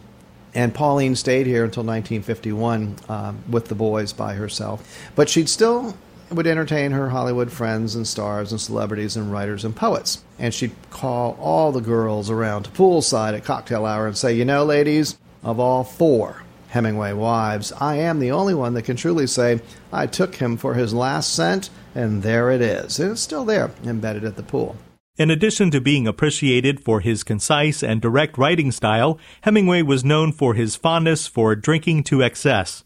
and 0.55 0.75
Pauline 0.75 1.17
stayed 1.17 1.47
here 1.47 1.65
until 1.65 1.85
1951 1.85 2.97
um, 3.09 3.45
with 3.49 3.69
the 3.69 3.75
boys 3.75 4.13
by 4.13 4.35
herself. 4.35 5.11
But 5.15 5.29
she'd 5.29 5.49
still 5.49 5.97
would 6.31 6.47
entertain 6.47 6.93
her 6.93 7.11
Hollywood 7.11 7.52
friends 7.52 7.95
and 7.95 8.07
stars 8.07 8.50
and 8.50 8.61
celebrities 8.61 9.16
and 9.16 9.31
writers 9.31 9.64
and 9.64 9.75
poets. 9.75 10.23
And 10.38 10.52
she'd 10.52 10.75
call 10.90 11.37
all 11.40 11.73
the 11.73 11.81
girls 11.81 12.31
around 12.31 12.64
to 12.64 12.71
poolside 12.71 13.35
at 13.35 13.45
cocktail 13.45 13.87
hour 13.87 14.07
and 14.07 14.16
say, 14.16 14.35
You 14.35 14.45
know, 14.45 14.64
ladies, 14.64 15.19
of 15.43 15.61
all 15.61 15.85
four 15.85 16.43
Hemingway 16.69 17.12
wives, 17.12 17.73
I 17.73 17.97
am 17.97 18.19
the 18.19 18.33
only 18.33 18.54
one 18.54 18.75
that 18.75 18.83
can 18.83 18.97
truly 18.97 19.26
say, 19.26 19.61
I 19.93 20.07
took 20.07 20.37
him 20.37 20.57
for 20.57 20.75
his 20.75 20.93
last 20.93 21.33
cent, 21.33 21.71
and 21.95 22.23
there 22.23 22.50
it 22.50 22.61
is. 22.61 22.99
And 22.99 23.12
it's 23.12 23.21
still 23.21 23.45
there, 23.45 23.71
embedded 23.85 24.25
at 24.25 24.37
the 24.37 24.43
pool. 24.43 24.76
In 25.16 25.31
addition 25.31 25.71
to 25.71 25.81
being 25.81 26.09
appreciated 26.09 26.81
for 26.81 26.99
his 26.99 27.23
concise 27.23 27.85
and 27.85 28.02
direct 28.02 28.37
writing 28.37 28.73
style, 28.73 29.21
Hemingway 29.43 29.83
was 29.83 30.04
known 30.04 30.33
for 30.33 30.54
his 30.54 30.75
fondness 30.75 31.28
for 31.28 31.54
drinking 31.54 32.02
to 32.04 32.21
excess. 32.21 32.83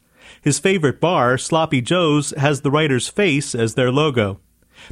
His 0.48 0.58
favorite 0.58 0.98
bar, 0.98 1.36
Sloppy 1.36 1.82
Joe's, 1.82 2.30
has 2.38 2.62
the 2.62 2.70
writer's 2.70 3.06
face 3.06 3.54
as 3.54 3.74
their 3.74 3.92
logo. 3.92 4.40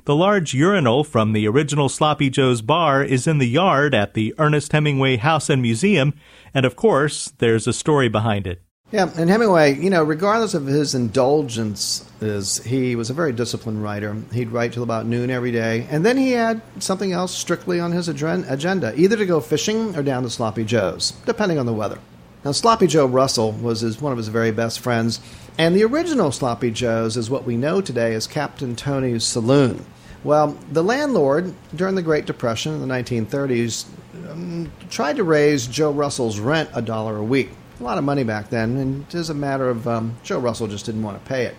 The 0.04 0.14
large 0.14 0.52
urinal 0.52 1.02
from 1.02 1.32
the 1.32 1.48
original 1.48 1.88
Sloppy 1.88 2.28
Joe's 2.28 2.60
bar 2.60 3.02
is 3.02 3.26
in 3.26 3.38
the 3.38 3.48
yard 3.48 3.94
at 3.94 4.12
the 4.12 4.34
Ernest 4.36 4.72
Hemingway 4.72 5.16
House 5.16 5.48
and 5.48 5.62
Museum, 5.62 6.12
and 6.52 6.66
of 6.66 6.76
course, 6.76 7.32
there's 7.38 7.66
a 7.66 7.72
story 7.72 8.10
behind 8.10 8.46
it. 8.46 8.60
Yeah, 8.92 9.10
and 9.16 9.30
Hemingway, 9.30 9.76
you 9.76 9.88
know, 9.88 10.02
regardless 10.02 10.52
of 10.52 10.66
his 10.66 10.94
indulgences, 10.94 12.62
he 12.62 12.94
was 12.94 13.08
a 13.08 13.14
very 13.14 13.32
disciplined 13.32 13.82
writer. 13.82 14.14
He'd 14.34 14.50
write 14.50 14.74
till 14.74 14.82
about 14.82 15.06
noon 15.06 15.30
every 15.30 15.52
day, 15.52 15.86
and 15.90 16.04
then 16.04 16.18
he 16.18 16.32
had 16.32 16.60
something 16.80 17.12
else 17.12 17.34
strictly 17.34 17.80
on 17.80 17.92
his 17.92 18.10
agenda, 18.10 18.92
either 18.94 19.16
to 19.16 19.24
go 19.24 19.40
fishing 19.40 19.96
or 19.96 20.02
down 20.02 20.22
to 20.24 20.28
Sloppy 20.28 20.64
Joe's, 20.64 21.12
depending 21.24 21.58
on 21.58 21.64
the 21.64 21.72
weather. 21.72 21.98
Now, 22.46 22.52
Sloppy 22.52 22.86
Joe 22.86 23.06
Russell 23.06 23.50
was 23.50 23.80
his, 23.80 24.00
one 24.00 24.12
of 24.12 24.18
his 24.18 24.28
very 24.28 24.52
best 24.52 24.78
friends, 24.78 25.18
and 25.58 25.74
the 25.74 25.82
original 25.82 26.30
Sloppy 26.30 26.70
Joe's 26.70 27.16
is 27.16 27.28
what 27.28 27.44
we 27.44 27.56
know 27.56 27.80
today 27.80 28.14
as 28.14 28.28
Captain 28.28 28.76
Tony's 28.76 29.24
Saloon. 29.24 29.84
Well, 30.22 30.56
the 30.70 30.84
landlord, 30.84 31.52
during 31.74 31.96
the 31.96 32.02
Great 32.02 32.24
Depression 32.24 32.72
in 32.72 32.80
the 32.80 32.94
1930s, 32.94 33.86
um, 34.30 34.70
tried 34.88 35.16
to 35.16 35.24
raise 35.24 35.66
Joe 35.66 35.90
Russell's 35.90 36.38
rent 36.38 36.70
a 36.72 36.80
dollar 36.80 37.16
a 37.16 37.24
week 37.24 37.50
a 37.80 37.82
lot 37.82 37.98
of 37.98 38.04
money 38.04 38.22
back 38.22 38.48
then, 38.48 38.76
and 38.76 39.02
it 39.08 39.16
is 39.16 39.28
a 39.28 39.34
matter 39.34 39.68
of 39.68 39.88
um, 39.88 40.14
Joe 40.22 40.38
Russell 40.38 40.68
just 40.68 40.86
didn't 40.86 41.02
want 41.02 41.20
to 41.20 41.28
pay 41.28 41.46
it. 41.46 41.56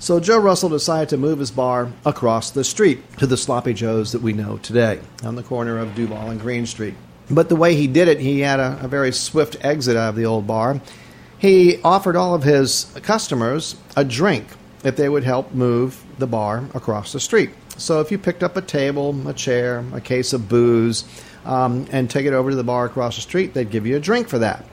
So 0.00 0.20
Joe 0.20 0.38
Russell 0.38 0.68
decided 0.68 1.08
to 1.08 1.16
move 1.16 1.38
his 1.38 1.50
bar 1.50 1.92
across 2.04 2.50
the 2.50 2.62
street 2.62 3.00
to 3.16 3.26
the 3.26 3.38
Sloppy 3.38 3.72
Joes 3.72 4.12
that 4.12 4.20
we 4.20 4.34
know 4.34 4.58
today, 4.58 5.00
on 5.24 5.36
the 5.36 5.42
corner 5.42 5.78
of 5.78 5.94
Duval 5.94 6.28
and 6.28 6.38
Greene 6.38 6.66
Street. 6.66 6.94
But 7.30 7.48
the 7.48 7.56
way 7.56 7.74
he 7.74 7.86
did 7.86 8.08
it, 8.08 8.20
he 8.20 8.40
had 8.40 8.60
a, 8.60 8.78
a 8.82 8.88
very 8.88 9.12
swift 9.12 9.56
exit 9.60 9.96
out 9.96 10.10
of 10.10 10.16
the 10.16 10.26
old 10.26 10.46
bar. 10.46 10.80
He 11.38 11.80
offered 11.82 12.16
all 12.16 12.34
of 12.34 12.42
his 12.42 12.92
customers 13.02 13.76
a 13.96 14.04
drink 14.04 14.46
if 14.84 14.96
they 14.96 15.08
would 15.08 15.24
help 15.24 15.52
move 15.54 16.02
the 16.18 16.26
bar 16.26 16.64
across 16.74 17.12
the 17.12 17.20
street. 17.20 17.50
So 17.76 18.00
if 18.00 18.10
you 18.10 18.18
picked 18.18 18.42
up 18.42 18.56
a 18.56 18.62
table, 18.62 19.28
a 19.28 19.32
chair, 19.32 19.84
a 19.94 20.00
case 20.00 20.32
of 20.32 20.48
booze, 20.48 21.04
um, 21.44 21.86
and 21.90 22.10
take 22.10 22.26
it 22.26 22.34
over 22.34 22.50
to 22.50 22.56
the 22.56 22.64
bar 22.64 22.84
across 22.84 23.16
the 23.16 23.22
street, 23.22 23.54
they'd 23.54 23.70
give 23.70 23.86
you 23.86 23.96
a 23.96 24.00
drink 24.00 24.28
for 24.28 24.38
that. 24.40 24.64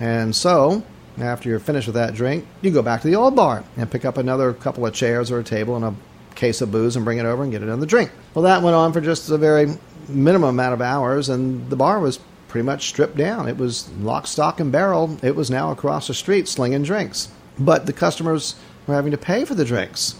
And 0.00 0.34
so, 0.34 0.82
after 1.18 1.48
you're 1.48 1.60
finished 1.60 1.86
with 1.86 1.94
that 1.94 2.14
drink, 2.14 2.46
you 2.62 2.70
go 2.70 2.82
back 2.82 3.02
to 3.02 3.08
the 3.08 3.16
old 3.16 3.36
bar 3.36 3.64
and 3.76 3.90
pick 3.90 4.04
up 4.04 4.16
another 4.16 4.52
couple 4.52 4.86
of 4.86 4.94
chairs 4.94 5.30
or 5.30 5.38
a 5.38 5.44
table 5.44 5.76
and 5.76 5.84
a 5.84 5.94
case 6.34 6.60
of 6.60 6.72
booze 6.72 6.96
and 6.96 7.04
bring 7.04 7.18
it 7.18 7.26
over 7.26 7.42
and 7.42 7.52
get 7.52 7.62
another 7.62 7.86
drink. 7.86 8.10
Well, 8.34 8.44
that 8.44 8.62
went 8.62 8.74
on 8.74 8.92
for 8.92 9.00
just 9.00 9.30
a 9.30 9.38
very 9.38 9.66
minimum 10.08 10.50
amount 10.50 10.74
of 10.74 10.80
hours, 10.80 11.28
and 11.28 11.68
the 11.70 11.76
bar 11.76 12.00
was 12.00 12.18
pretty 12.48 12.64
much 12.64 12.88
stripped 12.88 13.16
down. 13.16 13.48
It 13.48 13.56
was 13.56 13.90
lock, 13.94 14.26
stock, 14.26 14.60
and 14.60 14.70
barrel. 14.70 15.18
It 15.22 15.36
was 15.36 15.50
now 15.50 15.70
across 15.70 16.06
the 16.06 16.14
street 16.14 16.48
slinging 16.48 16.82
drinks. 16.82 17.28
But 17.58 17.86
the 17.86 17.92
customers 17.92 18.56
were 18.86 18.94
having 18.94 19.12
to 19.12 19.18
pay 19.18 19.44
for 19.44 19.54
the 19.54 19.64
drinks. 19.64 20.14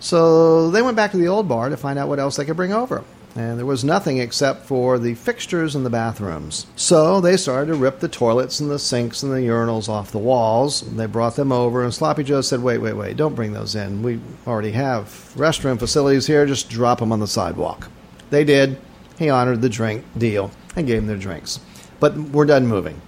So 0.00 0.70
they 0.70 0.82
went 0.82 0.96
back 0.96 1.10
to 1.12 1.16
the 1.16 1.28
old 1.28 1.48
bar 1.48 1.68
to 1.68 1.76
find 1.76 1.98
out 1.98 2.08
what 2.08 2.18
else 2.18 2.36
they 2.36 2.44
could 2.44 2.56
bring 2.56 2.72
over 2.72 3.04
and 3.36 3.58
there 3.58 3.66
was 3.66 3.84
nothing 3.84 4.18
except 4.18 4.64
for 4.64 4.98
the 4.98 5.14
fixtures 5.14 5.76
in 5.76 5.84
the 5.84 5.90
bathrooms. 5.90 6.66
So 6.74 7.20
they 7.20 7.36
started 7.36 7.66
to 7.66 7.74
rip 7.74 8.00
the 8.00 8.08
toilets 8.08 8.60
and 8.60 8.70
the 8.70 8.78
sinks 8.78 9.22
and 9.22 9.30
the 9.30 9.36
urinals 9.36 9.88
off 9.88 10.10
the 10.10 10.18
walls. 10.18 10.80
They 10.80 11.06
brought 11.06 11.36
them 11.36 11.52
over, 11.52 11.84
and 11.84 11.92
Sloppy 11.92 12.24
Joe 12.24 12.40
said, 12.40 12.62
Wait, 12.62 12.78
wait, 12.78 12.94
wait, 12.94 13.16
don't 13.16 13.34
bring 13.34 13.52
those 13.52 13.74
in. 13.74 14.02
We 14.02 14.20
already 14.46 14.72
have 14.72 15.04
restroom 15.36 15.78
facilities 15.78 16.26
here, 16.26 16.46
just 16.46 16.70
drop 16.70 17.00
them 17.00 17.12
on 17.12 17.20
the 17.20 17.26
sidewalk. 17.26 17.88
They 18.30 18.44
did. 18.44 18.78
He 19.18 19.30
honored 19.30 19.62
the 19.62 19.68
drink 19.68 20.04
deal 20.16 20.50
and 20.74 20.86
gave 20.86 20.98
them 20.98 21.06
their 21.06 21.16
drinks. 21.16 21.60
But 22.00 22.16
we're 22.16 22.44
done 22.44 22.66
moving. 22.66 23.00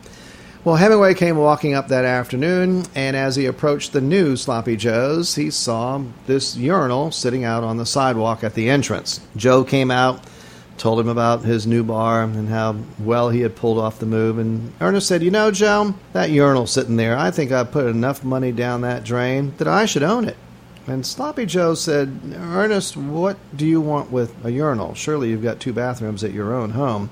Well, 0.65 0.77
Hemingway 0.77 1.15
came 1.15 1.37
walking 1.37 1.75
up 1.75 1.89
that 1.89 2.05
afternoon, 2.05 2.85
and 2.95 3.17
as 3.17 3.37
he 3.37 3.47
approached 3.47 3.93
the 3.93 4.01
new 4.01 4.37
Sloppy 4.37 4.77
Joe's, 4.77 5.37
he 5.37 5.51
saw 5.51 6.03
this 6.27 6.57
urinal 6.57 7.13
sitting 7.13 7.45
out 7.45 7.63
on 7.63 7.77
the 7.77 7.87
sidewalk 7.87 8.43
at 8.43 8.55
the 8.55 8.69
entrance. 8.69 9.21
Joe 9.37 9.63
came 9.63 9.91
out, 9.91 10.25
told 10.77 10.99
him 10.99 11.09
about 11.09 11.43
his 11.43 11.67
new 11.67 11.85
bar 11.85 12.23
and 12.23 12.49
how 12.49 12.77
well 12.99 13.31
he 13.31 13.41
had 13.41 13.57
pulled 13.57 13.79
off 13.79 14.01
the 14.01 14.07
move, 14.07 14.39
and 14.39 14.73
Ernest 14.81 15.07
said, 15.07 15.23
You 15.23 15.31
know, 15.31 15.51
Joe, 15.53 15.95
that 16.13 16.31
urinal 16.31 16.67
sitting 16.67 16.97
there, 16.97 17.17
I 17.17 17.31
think 17.31 17.53
I 17.53 17.63
put 17.65 17.87
enough 17.87 18.25
money 18.25 18.51
down 18.51 18.81
that 18.81 19.05
drain 19.05 19.55
that 19.59 19.69
I 19.69 19.87
should 19.87 20.03
own 20.03 20.25
it. 20.27 20.37
And 20.89 21.05
Sloppy 21.05 21.45
Joe 21.45 21.75
said, 21.75 22.21
Ernest, 22.35 22.97
what 22.97 23.37
do 23.55 23.67
you 23.67 23.81
want 23.81 24.11
with 24.11 24.35
a 24.45 24.51
urinal? 24.51 24.95
Surely 24.95 25.29
you've 25.29 25.43
got 25.43 25.61
two 25.61 25.73
bathrooms 25.73 26.25
at 26.25 26.33
your 26.33 26.55
own 26.55 26.71
home. 26.71 27.11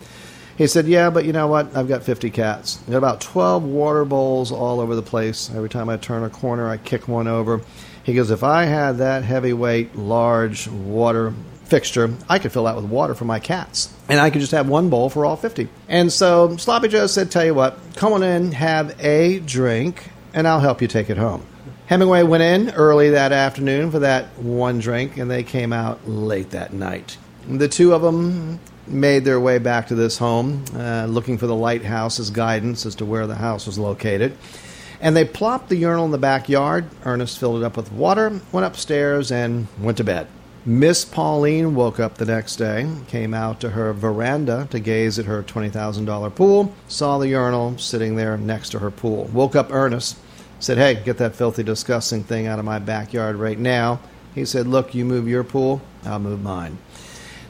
He 0.56 0.66
said, 0.66 0.86
Yeah, 0.86 1.10
but 1.10 1.26
you 1.26 1.32
know 1.32 1.46
what? 1.46 1.76
I've 1.76 1.88
got 1.88 2.02
50 2.02 2.30
cats. 2.30 2.80
I've 2.82 2.92
got 2.92 2.98
about 2.98 3.20
12 3.20 3.62
water 3.62 4.04
bowls 4.04 4.50
all 4.50 4.80
over 4.80 4.94
the 4.94 5.02
place. 5.02 5.50
Every 5.54 5.68
time 5.68 5.88
I 5.90 5.98
turn 5.98 6.24
a 6.24 6.30
corner, 6.30 6.68
I 6.68 6.78
kick 6.78 7.06
one 7.06 7.28
over. 7.28 7.60
He 8.02 8.14
goes, 8.14 8.30
If 8.30 8.42
I 8.42 8.64
had 8.64 8.98
that 8.98 9.24
heavyweight, 9.24 9.96
large 9.96 10.68
water 10.68 11.34
fixture, 11.64 12.14
I 12.28 12.38
could 12.38 12.52
fill 12.52 12.64
that 12.64 12.76
with 12.76 12.86
water 12.86 13.14
for 13.14 13.26
my 13.26 13.40
cats. 13.40 13.92
And 14.08 14.18
I 14.18 14.30
could 14.30 14.40
just 14.40 14.52
have 14.52 14.68
one 14.68 14.88
bowl 14.88 15.10
for 15.10 15.26
all 15.26 15.36
50. 15.36 15.68
And 15.88 16.10
so 16.10 16.56
Sloppy 16.56 16.88
Joe 16.88 17.06
said, 17.08 17.30
Tell 17.30 17.44
you 17.44 17.52
what, 17.52 17.78
come 17.96 18.14
on 18.14 18.22
in, 18.22 18.52
have 18.52 18.98
a 19.04 19.40
drink, 19.40 20.10
and 20.32 20.48
I'll 20.48 20.60
help 20.60 20.80
you 20.80 20.88
take 20.88 21.10
it 21.10 21.18
home. 21.18 21.44
Hemingway 21.86 22.24
went 22.24 22.42
in 22.42 22.70
early 22.74 23.10
that 23.10 23.30
afternoon 23.30 23.92
for 23.92 24.00
that 24.00 24.36
one 24.38 24.80
drink, 24.80 25.16
and 25.16 25.30
they 25.30 25.44
came 25.44 25.72
out 25.72 26.08
late 26.08 26.50
that 26.50 26.72
night. 26.72 27.16
The 27.48 27.68
two 27.68 27.94
of 27.94 28.02
them 28.02 28.58
made 28.88 29.24
their 29.24 29.38
way 29.38 29.58
back 29.58 29.86
to 29.88 29.94
this 29.94 30.18
home, 30.18 30.64
uh, 30.74 31.06
looking 31.08 31.38
for 31.38 31.46
the 31.46 31.54
lighthouse 31.54 32.18
as 32.18 32.30
guidance 32.30 32.86
as 32.86 32.96
to 32.96 33.04
where 33.04 33.28
the 33.28 33.36
house 33.36 33.66
was 33.66 33.78
located. 33.78 34.36
And 35.00 35.16
they 35.16 35.24
plopped 35.24 35.68
the 35.68 35.76
urinal 35.76 36.06
in 36.06 36.10
the 36.10 36.18
backyard. 36.18 36.86
Ernest 37.04 37.38
filled 37.38 37.62
it 37.62 37.64
up 37.64 37.76
with 37.76 37.92
water, 37.92 38.40
went 38.50 38.66
upstairs, 38.66 39.30
and 39.30 39.68
went 39.78 39.98
to 39.98 40.04
bed. 40.04 40.26
Miss 40.64 41.04
Pauline 41.04 41.76
woke 41.76 42.00
up 42.00 42.16
the 42.16 42.24
next 42.24 42.56
day, 42.56 42.90
came 43.06 43.32
out 43.32 43.60
to 43.60 43.70
her 43.70 43.92
veranda 43.92 44.66
to 44.72 44.80
gaze 44.80 45.16
at 45.16 45.26
her 45.26 45.44
$20,000 45.44 46.34
pool, 46.34 46.74
saw 46.88 47.18
the 47.18 47.28
urinal 47.28 47.78
sitting 47.78 48.16
there 48.16 48.36
next 48.36 48.70
to 48.70 48.80
her 48.80 48.90
pool. 48.90 49.30
Woke 49.32 49.54
up 49.54 49.72
Ernest, 49.72 50.16
said, 50.58 50.78
Hey, 50.78 51.02
get 51.02 51.18
that 51.18 51.34
filthy, 51.34 51.62
disgusting 51.62 52.22
thing 52.22 52.46
out 52.46 52.58
of 52.58 52.64
my 52.64 52.78
backyard 52.78 53.36
right 53.36 53.58
now. 53.58 54.00
He 54.34 54.44
said, 54.44 54.66
Look, 54.66 54.94
you 54.94 55.04
move 55.04 55.28
your 55.28 55.44
pool, 55.44 55.80
I'll 56.04 56.18
move 56.18 56.42
mine. 56.42 56.78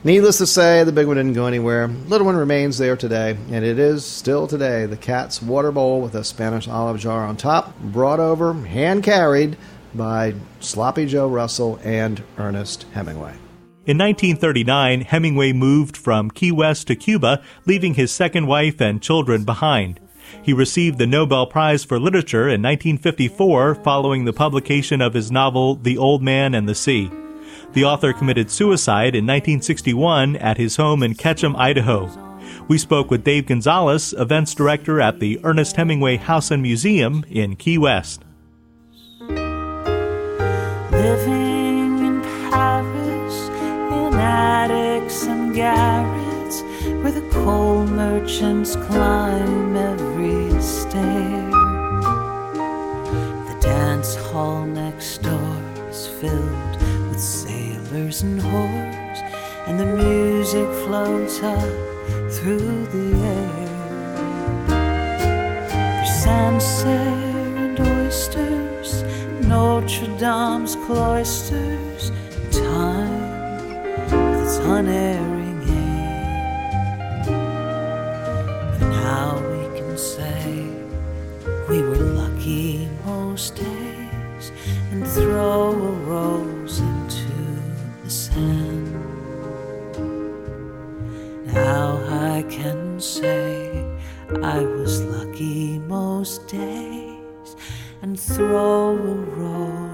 Needless 0.05 0.39
to 0.39 0.47
say, 0.47 0.85
the 0.85 0.93
big 0.93 1.09
one 1.09 1.17
didn't 1.17 1.33
go 1.33 1.47
anywhere. 1.47 1.89
Little 1.89 2.27
one 2.27 2.37
remains 2.37 2.79
there 2.79 2.97
today, 2.97 3.37
and 3.51 3.65
it 3.65 3.79
is 3.79 4.05
still 4.05 4.47
today 4.47 4.87
the 4.87 4.97
cat's 4.97 5.43
water 5.43 5.73
bowl 5.73 6.01
with 6.01 6.15
a 6.15 6.23
Spanish 6.23 6.69
olive 6.69 7.01
jar 7.01 7.27
on 7.27 7.37
top, 7.37 7.77
brought 7.81 8.21
over, 8.21 8.55
hand 8.55 9.03
carried 9.03 9.57
by 9.95 10.35
Sloppy 10.61 11.07
Joe 11.07 11.27
Russell 11.27 11.81
and 11.83 12.23
Ernest 12.39 12.87
Hemingway. 12.93 13.35
In 13.87 13.99
1939, 13.99 15.01
Hemingway 15.03 15.53
moved 15.53 15.97
from 15.97 16.31
Key 16.31 16.53
West 16.53 16.87
to 16.89 16.97
Cuba, 16.97 17.43
leaving 17.67 17.95
his 17.95 18.13
second 18.13 18.47
wife 18.47 18.81
and 18.81 19.03
children 19.03 19.45
behind. 19.45 20.01
He 20.43 20.53
received 20.53 20.99
the 20.99 21.07
Nobel 21.07 21.47
Prize 21.47 21.85
for 21.85 21.99
Literature 21.99 22.49
in 22.49 22.63
1954 22.63 23.75
following 23.77 24.25
the 24.25 24.33
publication 24.33 25.01
of 25.01 25.15
his 25.15 25.31
novel 25.31 25.77
The 25.77 25.99
Old 25.99 26.23
Man 26.23 26.55
and 26.55 26.69
the 26.69 26.75
Sea. 26.75 27.11
The 27.73 27.85
author 27.85 28.13
committed 28.13 28.51
suicide 28.51 29.15
in 29.15 29.25
1961 29.27 30.37
at 30.37 30.57
his 30.57 30.77
home 30.77 31.03
in 31.03 31.15
Ketchum, 31.15 31.57
Idaho. 31.57 32.11
We 32.69 32.79
spoke 32.79 33.11
with 33.11 33.25
Dave 33.25 33.47
Gonzalez, 33.47 34.15
events 34.19 34.55
director 34.55 35.01
at 35.01 35.21
the 35.21 35.41
Ernest 35.45 35.77
Hemingway 35.77 36.17
House 36.17 36.51
and 36.51 36.63
Museum 36.63 37.25
in 37.29 37.57
Key 37.57 37.79
West. 37.79 38.23
Living 40.91 41.99
in 41.99 42.23
Paris, 42.23 43.49
in 43.93 44.15
attics 44.15 45.27
and 45.27 45.55
garrets, 45.55 46.16
where 47.07 47.21
the 47.21 47.31
coal 47.31 47.87
merchants 47.87 48.75
climb 48.75 49.77
every 49.77 50.61
stair. 50.61 51.51
The 53.49 53.57
dance 53.61 54.17
hall 54.17 54.67
next 54.67 55.23
door 55.23 55.57
is 55.89 56.09
filled 56.19 56.77
with 57.09 57.21
sailors 57.21 58.23
and 58.23 58.41
whores, 58.41 59.19
and 59.69 59.79
the 59.79 59.87
music 59.87 60.67
floats 60.85 61.41
up 61.45 61.75
through 62.33 62.87
the 62.87 63.09
air. 63.39 63.69
There's 65.69 66.13
Sancerre 66.25 67.57
and 67.67 67.79
oysters, 67.79 69.05
Notre 69.47 70.09
Dame's 70.19 70.75
cloisters, 70.87 72.11
time 72.51 73.71
with 74.11 74.43
its 74.43 74.57
unerring 74.59 75.46
now 79.07 79.39
we 79.53 79.63
can 79.79 79.97
say 79.97 80.67
we 81.69 81.79
were 81.89 82.07
lucky 82.23 82.89
most 83.05 83.55
days 83.55 84.45
and 84.91 85.07
throw 85.07 85.71
a 85.91 85.93
rose 86.11 86.81
into 86.81 87.37
the 88.03 88.11
sand. 88.11 88.95
Now 91.55 91.89
I 92.35 92.43
can 92.59 92.99
say 92.99 93.85
I 94.43 94.59
was 94.79 94.95
lucky 95.05 95.79
most 95.79 96.49
days 96.49 97.51
and 98.03 98.19
throw 98.19 98.97
a 99.13 99.17
rose 99.41 99.86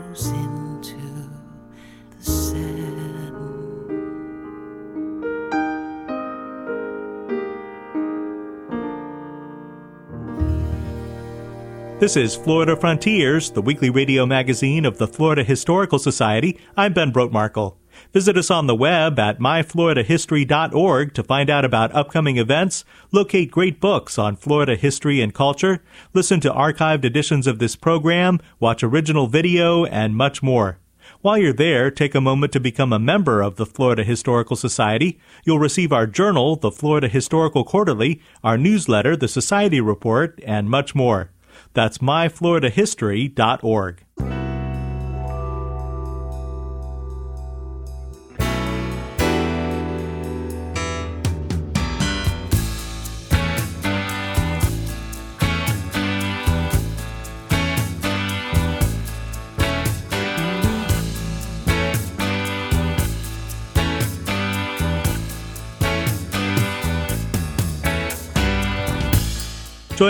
This 12.02 12.16
is 12.16 12.35
Florida 12.35 12.75
Frontiers, 12.75 13.52
the 13.52 13.62
weekly 13.62 13.88
radio 13.88 14.26
magazine 14.26 14.85
of 14.85 14.99
the 14.99 15.06
Florida 15.06 15.44
Historical 15.44 16.00
Society. 16.00 16.59
I'm 16.76 16.94
Ben 16.94 17.12
Brotemarkle. 17.12 17.76
Visit 18.12 18.37
us 18.37 18.50
on 18.50 18.66
the 18.66 18.75
web 18.75 19.21
at 19.21 19.38
myfloridahistory.org 19.38 21.14
to 21.14 21.23
find 21.23 21.49
out 21.49 21.64
about 21.64 21.94
upcoming 21.94 22.38
events, 22.38 22.85
locate 23.12 23.52
great 23.52 23.78
books 23.78 24.18
on 24.18 24.35
Florida 24.35 24.75
history 24.75 25.21
and 25.21 25.32
culture, 25.32 25.80
listen 26.12 26.40
to 26.40 26.50
archived 26.50 27.04
editions 27.04 27.47
of 27.47 27.61
this 27.61 27.76
program, 27.76 28.40
watch 28.59 28.82
original 28.82 29.28
video, 29.28 29.85
and 29.85 30.16
much 30.16 30.42
more. 30.42 30.80
While 31.21 31.38
you're 31.38 31.52
there, 31.52 31.88
take 31.88 32.16
a 32.16 32.21
moment 32.21 32.52
to 32.54 32.59
become 32.59 32.92
a 32.92 32.99
member 32.99 33.42
of 33.42 33.54
the 33.54 33.66
Florida 33.66 34.02
Historical 34.02 34.56
Society. 34.56 35.21
You'll 35.44 35.61
receive 35.61 35.92
our 35.92 36.09
journal, 36.09 36.56
the 36.56 36.73
Florida 36.73 37.06
Historical 37.06 37.62
Quarterly, 37.62 38.21
our 38.42 38.59
newsletter, 38.59 39.16
the 39.16 39.28
Society 39.28 39.80
Report, 39.80 40.40
and 40.44 40.68
much 40.68 40.97
more. 40.97 41.30
That's 41.75 41.99
myfloridahistory.org. 41.99 44.32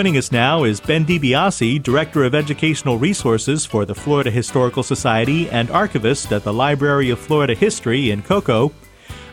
Joining 0.03 0.17
us 0.17 0.33
now 0.33 0.65
is 0.65 0.81
Ben 0.81 1.05
DiBiase, 1.05 1.81
Director 1.81 2.25
of 2.25 2.35
Educational 2.35 2.97
Resources 2.97 3.65
for 3.65 3.85
the 3.85 3.95
Florida 3.95 4.29
Historical 4.29 4.83
Society 4.83 5.49
and 5.49 5.71
archivist 5.71 6.33
at 6.33 6.43
the 6.43 6.51
Library 6.51 7.09
of 7.09 7.17
Florida 7.17 7.55
History 7.55 8.11
in 8.11 8.21
Cocoa. 8.21 8.73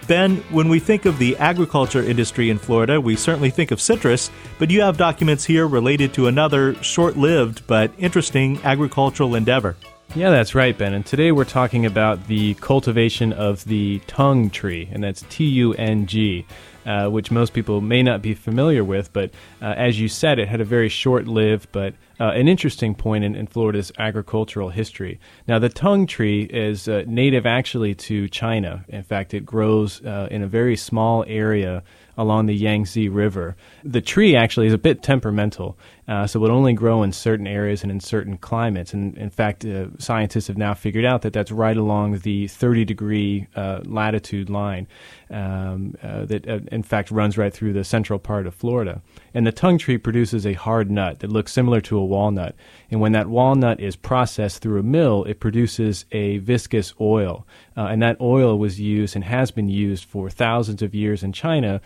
Ben, 0.06 0.36
when 0.50 0.68
we 0.68 0.78
think 0.78 1.06
of 1.06 1.18
the 1.18 1.36
agriculture 1.38 2.04
industry 2.04 2.50
in 2.50 2.56
Florida, 2.56 3.00
we 3.00 3.16
certainly 3.16 3.50
think 3.50 3.72
of 3.72 3.80
citrus, 3.80 4.30
but 4.60 4.70
you 4.70 4.80
have 4.82 4.96
documents 4.96 5.44
here 5.44 5.66
related 5.66 6.14
to 6.14 6.28
another 6.28 6.80
short 6.84 7.16
lived 7.16 7.66
but 7.66 7.90
interesting 7.98 8.60
agricultural 8.62 9.34
endeavor. 9.34 9.74
Yeah, 10.16 10.30
that's 10.30 10.56
right, 10.56 10.76
Ben. 10.76 10.92
And 10.92 11.06
today 11.06 11.30
we're 11.30 11.44
talking 11.44 11.86
about 11.86 12.26
the 12.26 12.54
cultivation 12.54 13.32
of 13.32 13.64
the 13.64 14.00
tung 14.08 14.50
tree, 14.50 14.88
and 14.90 15.04
that's 15.04 15.22
T 15.28 15.44
U 15.44 15.72
N 15.74 16.06
G 16.06 16.44
uh, 16.86 17.08
which 17.08 17.30
most 17.30 17.52
people 17.52 17.80
may 17.80 18.02
not 18.02 18.22
be 18.22 18.34
familiar 18.34 18.84
with. 18.84 19.12
But 19.12 19.30
uh, 19.60 19.74
as 19.76 20.00
you 20.00 20.08
said, 20.08 20.38
it 20.38 20.48
had 20.48 20.60
a 20.60 20.64
very 20.64 20.88
short 20.88 21.26
lived 21.26 21.68
but 21.72 21.94
uh, 22.18 22.30
an 22.30 22.48
interesting 22.48 22.94
point 22.94 23.24
in, 23.24 23.34
in, 23.34 23.46
Florida's 23.46 23.92
agricultural 23.98 24.68
history. 24.68 25.18
Now, 25.48 25.58
the 25.58 25.68
tung 25.68 26.06
tree 26.06 26.42
is 26.42 26.88
uh, 26.88 27.04
native 27.06 27.46
actually 27.46 27.94
to 27.94 28.28
China. 28.28 28.84
In 28.88 29.02
fact, 29.02 29.32
it 29.32 29.46
grows 29.46 30.04
uh, 30.04 30.28
in 30.30 30.42
a 30.42 30.46
very 30.46 30.76
small 30.76 31.24
area 31.26 31.82
along 32.18 32.46
the 32.46 32.54
Yangtze 32.54 33.08
River. 33.08 33.56
The 33.82 34.02
tree 34.02 34.36
actually 34.36 34.66
is 34.66 34.74
a 34.74 34.78
bit 34.78 35.02
temperamental, 35.02 35.78
uh, 36.10 36.26
so 36.26 36.40
it 36.40 36.42
would 36.42 36.50
only 36.50 36.72
grow 36.72 37.04
in 37.04 37.12
certain 37.12 37.46
areas 37.46 37.84
and 37.84 37.92
in 37.92 38.00
certain 38.00 38.36
climates. 38.36 38.92
And 38.92 39.16
in 39.16 39.30
fact, 39.30 39.64
uh, 39.64 39.86
scientists 39.98 40.48
have 40.48 40.58
now 40.58 40.74
figured 40.74 41.04
out 41.04 41.22
that 41.22 41.32
that's 41.32 41.52
right 41.52 41.76
along 41.76 42.18
the 42.18 42.48
30 42.48 42.84
degree 42.84 43.46
uh, 43.54 43.82
latitude 43.84 44.50
line 44.50 44.88
um, 45.30 45.94
uh, 46.02 46.24
that, 46.24 46.48
uh, 46.48 46.58
in 46.72 46.82
fact, 46.82 47.12
runs 47.12 47.38
right 47.38 47.54
through 47.54 47.74
the 47.74 47.84
central 47.84 48.18
part 48.18 48.48
of 48.48 48.56
Florida. 48.56 49.00
And 49.34 49.46
the 49.46 49.52
tung 49.52 49.78
tree 49.78 49.98
produces 49.98 50.44
a 50.44 50.54
hard 50.54 50.90
nut 50.90 51.20
that 51.20 51.30
looks 51.30 51.52
similar 51.52 51.80
to 51.82 51.96
a 51.96 52.04
walnut. 52.04 52.56
And 52.90 53.00
when 53.00 53.12
that 53.12 53.28
walnut 53.28 53.78
is 53.78 53.94
processed 53.94 54.62
through 54.62 54.80
a 54.80 54.82
mill, 54.82 55.22
it 55.24 55.38
produces 55.38 56.06
a 56.10 56.38
viscous 56.38 56.92
oil. 57.00 57.46
Uh, 57.76 57.86
and 57.86 58.02
that 58.02 58.20
oil 58.20 58.58
was 58.58 58.80
used 58.80 59.14
and 59.14 59.24
has 59.24 59.52
been 59.52 59.68
used 59.68 60.04
for 60.06 60.28
thousands 60.28 60.82
of 60.82 60.92
years 60.92 61.22
in 61.22 61.32
China 61.32 61.80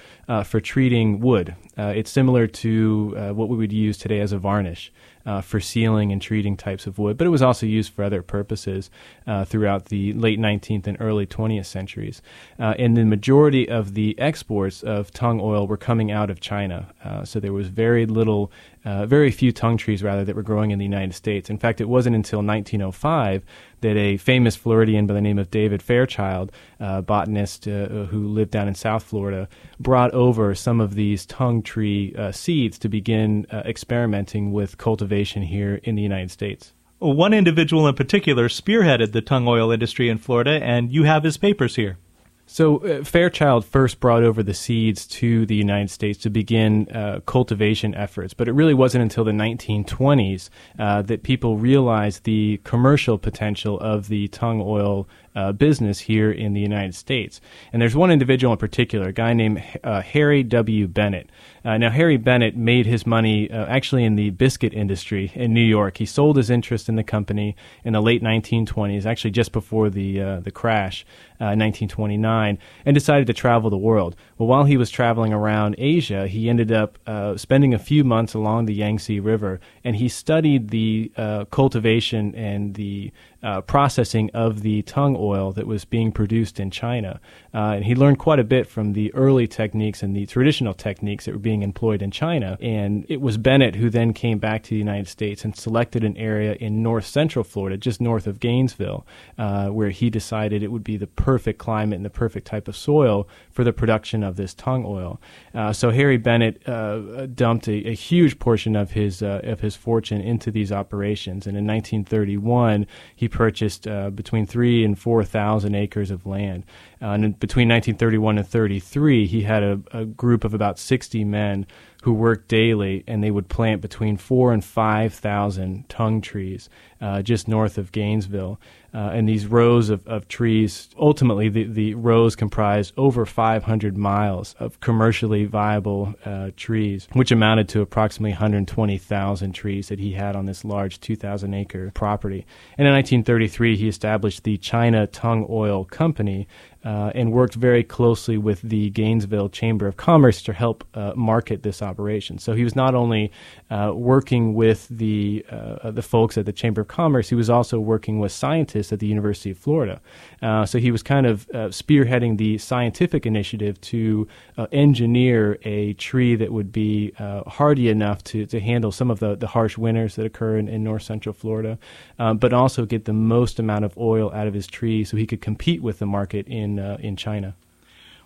for 0.44 0.60
treating 0.60 1.20
wood. 1.20 1.54
It's 1.76 2.10
similar 2.10 2.46
to 2.46 3.32
what 3.34 3.50
we 3.50 3.56
would 3.58 3.72
use 3.72 3.98
today 3.98 4.13
as 4.20 4.32
a 4.32 4.38
varnish 4.38 4.92
uh, 5.26 5.40
for 5.40 5.60
sealing 5.60 6.12
and 6.12 6.20
treating 6.20 6.56
types 6.56 6.86
of 6.86 6.98
wood, 6.98 7.16
but 7.16 7.26
it 7.26 7.30
was 7.30 7.42
also 7.42 7.66
used 7.66 7.92
for 7.92 8.04
other 8.04 8.22
purposes 8.22 8.90
uh, 9.26 9.44
throughout 9.44 9.86
the 9.86 10.12
late 10.14 10.38
19th 10.38 10.86
and 10.86 10.96
early 11.00 11.26
20th 11.26 11.66
centuries. 11.66 12.22
Uh, 12.58 12.74
and 12.78 12.96
the 12.96 13.04
majority 13.04 13.68
of 13.68 13.94
the 13.94 14.18
exports 14.18 14.82
of 14.82 15.10
tung 15.12 15.40
oil 15.40 15.66
were 15.66 15.76
coming 15.76 16.10
out 16.10 16.30
of 16.30 16.40
China. 16.40 16.92
Uh, 17.02 17.24
so 17.24 17.40
there 17.40 17.52
was 17.52 17.68
very 17.68 18.06
little, 18.06 18.52
uh, 18.84 19.06
very 19.06 19.30
few 19.30 19.52
tung 19.52 19.76
trees, 19.76 20.02
rather, 20.02 20.24
that 20.24 20.36
were 20.36 20.42
growing 20.42 20.70
in 20.70 20.78
the 20.78 20.84
United 20.84 21.14
States. 21.14 21.48
In 21.48 21.58
fact, 21.58 21.80
it 21.80 21.88
wasn't 21.88 22.16
until 22.16 22.40
1905 22.40 23.44
that 23.80 23.96
a 23.96 24.16
famous 24.16 24.56
Floridian 24.56 25.06
by 25.06 25.12
the 25.12 25.20
name 25.20 25.38
of 25.38 25.50
David 25.50 25.82
Fairchild, 25.82 26.50
uh, 26.80 27.02
botanist 27.02 27.68
uh, 27.68 27.86
who 28.06 28.28
lived 28.28 28.50
down 28.50 28.66
in 28.66 28.74
South 28.74 29.02
Florida, 29.02 29.46
brought 29.78 30.10
over 30.12 30.54
some 30.54 30.80
of 30.80 30.94
these 30.94 31.26
tung 31.26 31.62
tree 31.62 32.14
uh, 32.16 32.32
seeds 32.32 32.78
to 32.78 32.88
begin 32.88 33.46
experimenting 33.52 34.52
with 34.52 34.78
cultivation 35.14 35.42
here 35.42 35.80
in 35.84 35.94
the 35.94 36.02
United 36.02 36.30
States. 36.30 36.72
One 36.98 37.34
individual 37.34 37.86
in 37.86 37.94
particular 37.94 38.48
spearheaded 38.48 39.12
the 39.12 39.20
tung 39.20 39.46
oil 39.46 39.70
industry 39.70 40.08
in 40.08 40.18
Florida, 40.18 40.58
and 40.62 40.92
you 40.92 41.04
have 41.04 41.22
his 41.22 41.36
papers 41.36 41.76
here. 41.76 41.98
So 42.46 42.78
uh, 42.78 43.04
Fairchild 43.04 43.64
first 43.64 44.00
brought 44.00 44.22
over 44.22 44.42
the 44.42 44.52
seeds 44.52 45.06
to 45.18 45.46
the 45.46 45.54
United 45.54 45.90
States 45.90 46.18
to 46.22 46.30
begin 46.30 46.88
uh, 46.90 47.20
cultivation 47.26 47.94
efforts, 47.94 48.34
but 48.34 48.48
it 48.48 48.52
really 48.52 48.74
wasn't 48.74 49.02
until 49.02 49.24
the 49.24 49.32
1920s 49.32 50.50
uh, 50.78 51.02
that 51.02 51.22
people 51.22 51.56
realized 51.56 52.24
the 52.24 52.60
commercial 52.64 53.16
potential 53.18 53.78
of 53.80 54.08
the 54.08 54.28
tung 54.28 54.60
oil 54.60 55.06
uh, 55.34 55.52
business 55.52 56.00
here 56.00 56.30
in 56.30 56.52
the 56.52 56.60
United 56.60 56.94
States. 56.94 57.40
And 57.72 57.82
there's 57.82 57.96
one 57.96 58.10
individual 58.10 58.52
in 58.52 58.58
particular, 58.58 59.08
a 59.08 59.12
guy 59.12 59.32
named 59.32 59.62
uh, 59.82 60.00
Harry 60.02 60.42
W. 60.42 60.86
Bennett. 60.86 61.28
Uh, 61.64 61.78
now, 61.78 61.90
Harry 61.90 62.18
Bennett 62.18 62.56
made 62.56 62.84
his 62.84 63.06
money 63.06 63.50
uh, 63.50 63.64
actually 63.66 64.04
in 64.04 64.16
the 64.16 64.30
biscuit 64.30 64.74
industry 64.74 65.32
in 65.34 65.54
New 65.54 65.62
York. 65.62 65.96
He 65.96 66.06
sold 66.06 66.36
his 66.36 66.50
interest 66.50 66.88
in 66.88 66.96
the 66.96 67.02
company 67.02 67.56
in 67.84 67.94
the 67.94 68.02
late 68.02 68.22
1920s, 68.22 69.06
actually 69.06 69.30
just 69.30 69.50
before 69.50 69.88
the 69.88 70.20
uh, 70.20 70.40
the 70.40 70.50
crash 70.50 71.06
uh, 71.40 71.56
in 71.56 71.58
1929, 71.58 72.58
and 72.84 72.94
decided 72.94 73.26
to 73.26 73.32
travel 73.32 73.70
the 73.70 73.78
world. 73.78 74.14
Well, 74.36 74.46
while 74.46 74.64
he 74.64 74.76
was 74.76 74.90
traveling 74.90 75.32
around 75.32 75.76
Asia, 75.78 76.28
he 76.28 76.50
ended 76.50 76.70
up 76.70 76.98
spending 77.38 77.72
a 77.72 77.78
few 77.78 78.04
months 78.04 78.34
along 78.34 78.66
the 78.66 78.74
Yangtze 78.74 79.18
River, 79.20 79.58
and 79.82 79.96
he 79.96 80.08
studied 80.08 80.68
the 80.68 81.10
cultivation 81.50 82.34
and 82.34 82.74
the 82.74 83.10
uh, 83.44 83.60
processing 83.60 84.30
of 84.32 84.62
the 84.62 84.80
tung 84.82 85.16
oil 85.18 85.52
that 85.52 85.66
was 85.66 85.84
being 85.84 86.10
produced 86.10 86.58
in 86.58 86.70
China. 86.70 87.20
Uh, 87.52 87.74
and 87.76 87.84
he 87.84 87.94
learned 87.94 88.18
quite 88.18 88.38
a 88.38 88.44
bit 88.44 88.66
from 88.66 88.94
the 88.94 89.12
early 89.14 89.46
techniques 89.46 90.02
and 90.02 90.16
the 90.16 90.24
traditional 90.24 90.72
techniques 90.72 91.26
that 91.26 91.32
were 91.32 91.38
being 91.38 91.62
employed 91.62 92.00
in 92.00 92.10
China. 92.10 92.56
And 92.60 93.04
it 93.08 93.20
was 93.20 93.36
Bennett 93.36 93.76
who 93.76 93.90
then 93.90 94.14
came 94.14 94.38
back 94.38 94.62
to 94.64 94.70
the 94.70 94.78
United 94.78 95.08
States 95.08 95.44
and 95.44 95.54
selected 95.54 96.04
an 96.04 96.16
area 96.16 96.54
in 96.54 96.82
north 96.82 97.04
central 97.06 97.44
Florida, 97.44 97.76
just 97.76 98.00
north 98.00 98.26
of 98.26 98.40
Gainesville, 98.40 99.06
uh, 99.36 99.68
where 99.68 99.90
he 99.90 100.08
decided 100.08 100.62
it 100.62 100.72
would 100.72 100.82
be 100.82 100.96
the 100.96 101.06
perfect 101.06 101.58
climate 101.58 101.96
and 101.96 102.04
the 102.04 102.10
perfect 102.10 102.46
type 102.46 102.66
of 102.66 102.74
soil 102.74 103.28
for 103.50 103.62
the 103.62 103.72
production 103.72 104.24
of 104.24 104.36
this 104.36 104.54
tung 104.54 104.84
oil. 104.86 105.20
Uh, 105.54 105.72
so 105.72 105.90
Harry 105.90 106.16
Bennett 106.16 106.66
uh, 106.66 107.26
dumped 107.26 107.68
a, 107.68 107.90
a, 107.90 107.94
huge 107.94 108.38
portion 108.38 108.74
of 108.74 108.92
his 108.92 109.22
uh, 109.22 109.40
of 109.44 109.60
his 109.60 109.76
fortune 109.76 110.20
into 110.20 110.50
these 110.50 110.72
operations. 110.72 111.46
And 111.46 111.56
in 111.56 111.66
1931, 111.66 112.86
he 113.14 113.28
purchased 113.34 113.88
uh, 113.88 114.10
between 114.10 114.46
three 114.46 114.84
and 114.84 114.96
four 114.96 115.24
thousand 115.24 115.74
acres 115.74 116.12
of 116.12 116.24
land. 116.24 116.64
Uh, 117.02 117.08
and 117.08 117.38
between 117.40 117.68
1931 117.68 118.38
and 118.38 118.46
33, 118.46 119.26
he 119.26 119.42
had 119.42 119.62
a, 119.62 119.80
a 119.92 120.04
group 120.04 120.44
of 120.44 120.54
about 120.54 120.78
60 120.78 121.24
men 121.24 121.66
who 122.04 122.12
worked 122.12 122.48
daily, 122.48 123.02
and 123.06 123.24
they 123.24 123.30
would 123.30 123.48
plant 123.48 123.80
between 123.80 124.18
four 124.18 124.52
and 124.52 124.62
five 124.62 125.14
thousand 125.14 125.88
tung 125.88 126.20
trees 126.20 126.68
uh, 127.00 127.22
just 127.22 127.48
north 127.48 127.78
of 127.78 127.92
Gainesville. 127.92 128.60
Uh, 128.92 129.10
and 129.12 129.28
these 129.28 129.46
rows 129.46 129.90
of, 129.90 130.06
of 130.06 130.28
trees, 130.28 130.88
ultimately, 130.98 131.48
the, 131.48 131.64
the 131.64 131.94
rows 131.94 132.36
comprised 132.36 132.94
over 132.96 133.26
500 133.26 133.96
miles 133.96 134.54
of 134.60 134.78
commercially 134.80 135.46
viable 135.46 136.14
uh, 136.24 136.50
trees, 136.56 137.08
which 137.12 137.32
amounted 137.32 137.68
to 137.68 137.80
approximately 137.80 138.30
120,000 138.30 139.52
trees 139.52 139.88
that 139.88 139.98
he 139.98 140.12
had 140.12 140.36
on 140.36 140.46
this 140.46 140.64
large 140.64 141.00
2,000 141.00 141.52
acre 141.54 141.90
property. 141.94 142.46
And 142.78 142.86
in 142.86 142.94
1933, 142.94 143.76
he 143.76 143.88
established 143.88 144.44
the 144.44 144.58
China 144.58 145.06
Tung 145.08 145.46
Oil 145.50 145.84
Company, 145.84 146.46
uh, 146.84 147.10
and 147.14 147.32
worked 147.32 147.54
very 147.54 147.82
closely 147.82 148.36
with 148.36 148.60
the 148.60 148.90
Gainesville 148.90 149.48
Chamber 149.48 149.86
of 149.86 149.96
Commerce 149.96 150.42
to 150.42 150.52
help 150.52 150.84
uh, 150.94 151.12
market 151.16 151.62
this 151.62 151.80
operation. 151.80 152.38
So 152.38 152.52
he 152.52 152.62
was 152.62 152.76
not 152.76 152.94
only 152.94 153.32
uh, 153.70 153.92
working 153.94 154.54
with 154.54 154.86
the 154.90 155.44
uh, 155.50 155.90
the 155.90 156.02
folks 156.02 156.36
at 156.36 156.44
the 156.44 156.52
Chamber 156.52 156.82
of 156.82 156.88
Commerce, 156.88 157.28
he 157.28 157.34
was 157.34 157.48
also 157.48 157.80
working 157.80 158.20
with 158.20 158.32
scientists 158.32 158.92
at 158.92 158.98
the 159.00 159.06
University 159.06 159.50
of 159.50 159.58
Florida. 159.58 160.00
Uh, 160.42 160.66
so 160.66 160.78
he 160.78 160.90
was 160.90 161.02
kind 161.02 161.26
of 161.26 161.48
uh, 161.50 161.68
spearheading 161.68 162.36
the 162.36 162.58
scientific 162.58 163.24
initiative 163.24 163.80
to 163.80 164.28
engineer 164.72 165.58
a 165.62 165.94
tree 165.94 166.36
that 166.36 166.52
would 166.52 166.70
be 166.70 167.12
hardy 167.46 167.88
enough 167.88 168.22
to, 168.22 168.46
to 168.46 168.60
handle 168.60 168.92
some 168.92 169.10
of 169.10 169.20
the, 169.20 169.34
the 169.36 169.46
harsh 169.46 169.78
winters 169.78 170.16
that 170.16 170.26
occur 170.26 170.56
in, 170.58 170.68
in 170.68 170.84
north 170.84 171.02
central 171.02 171.32
Florida, 171.32 171.78
but 172.18 172.52
also 172.52 172.84
get 172.84 173.04
the 173.04 173.12
most 173.12 173.58
amount 173.58 173.84
of 173.84 173.96
oil 173.96 174.32
out 174.32 174.46
of 174.46 174.54
his 174.54 174.66
tree 174.66 175.04
so 175.04 175.16
he 175.16 175.26
could 175.26 175.40
compete 175.40 175.82
with 175.82 175.98
the 175.98 176.06
market 176.06 176.46
in 176.46 176.73
Uh, 176.78 176.96
in 177.00 177.16
China. 177.16 177.54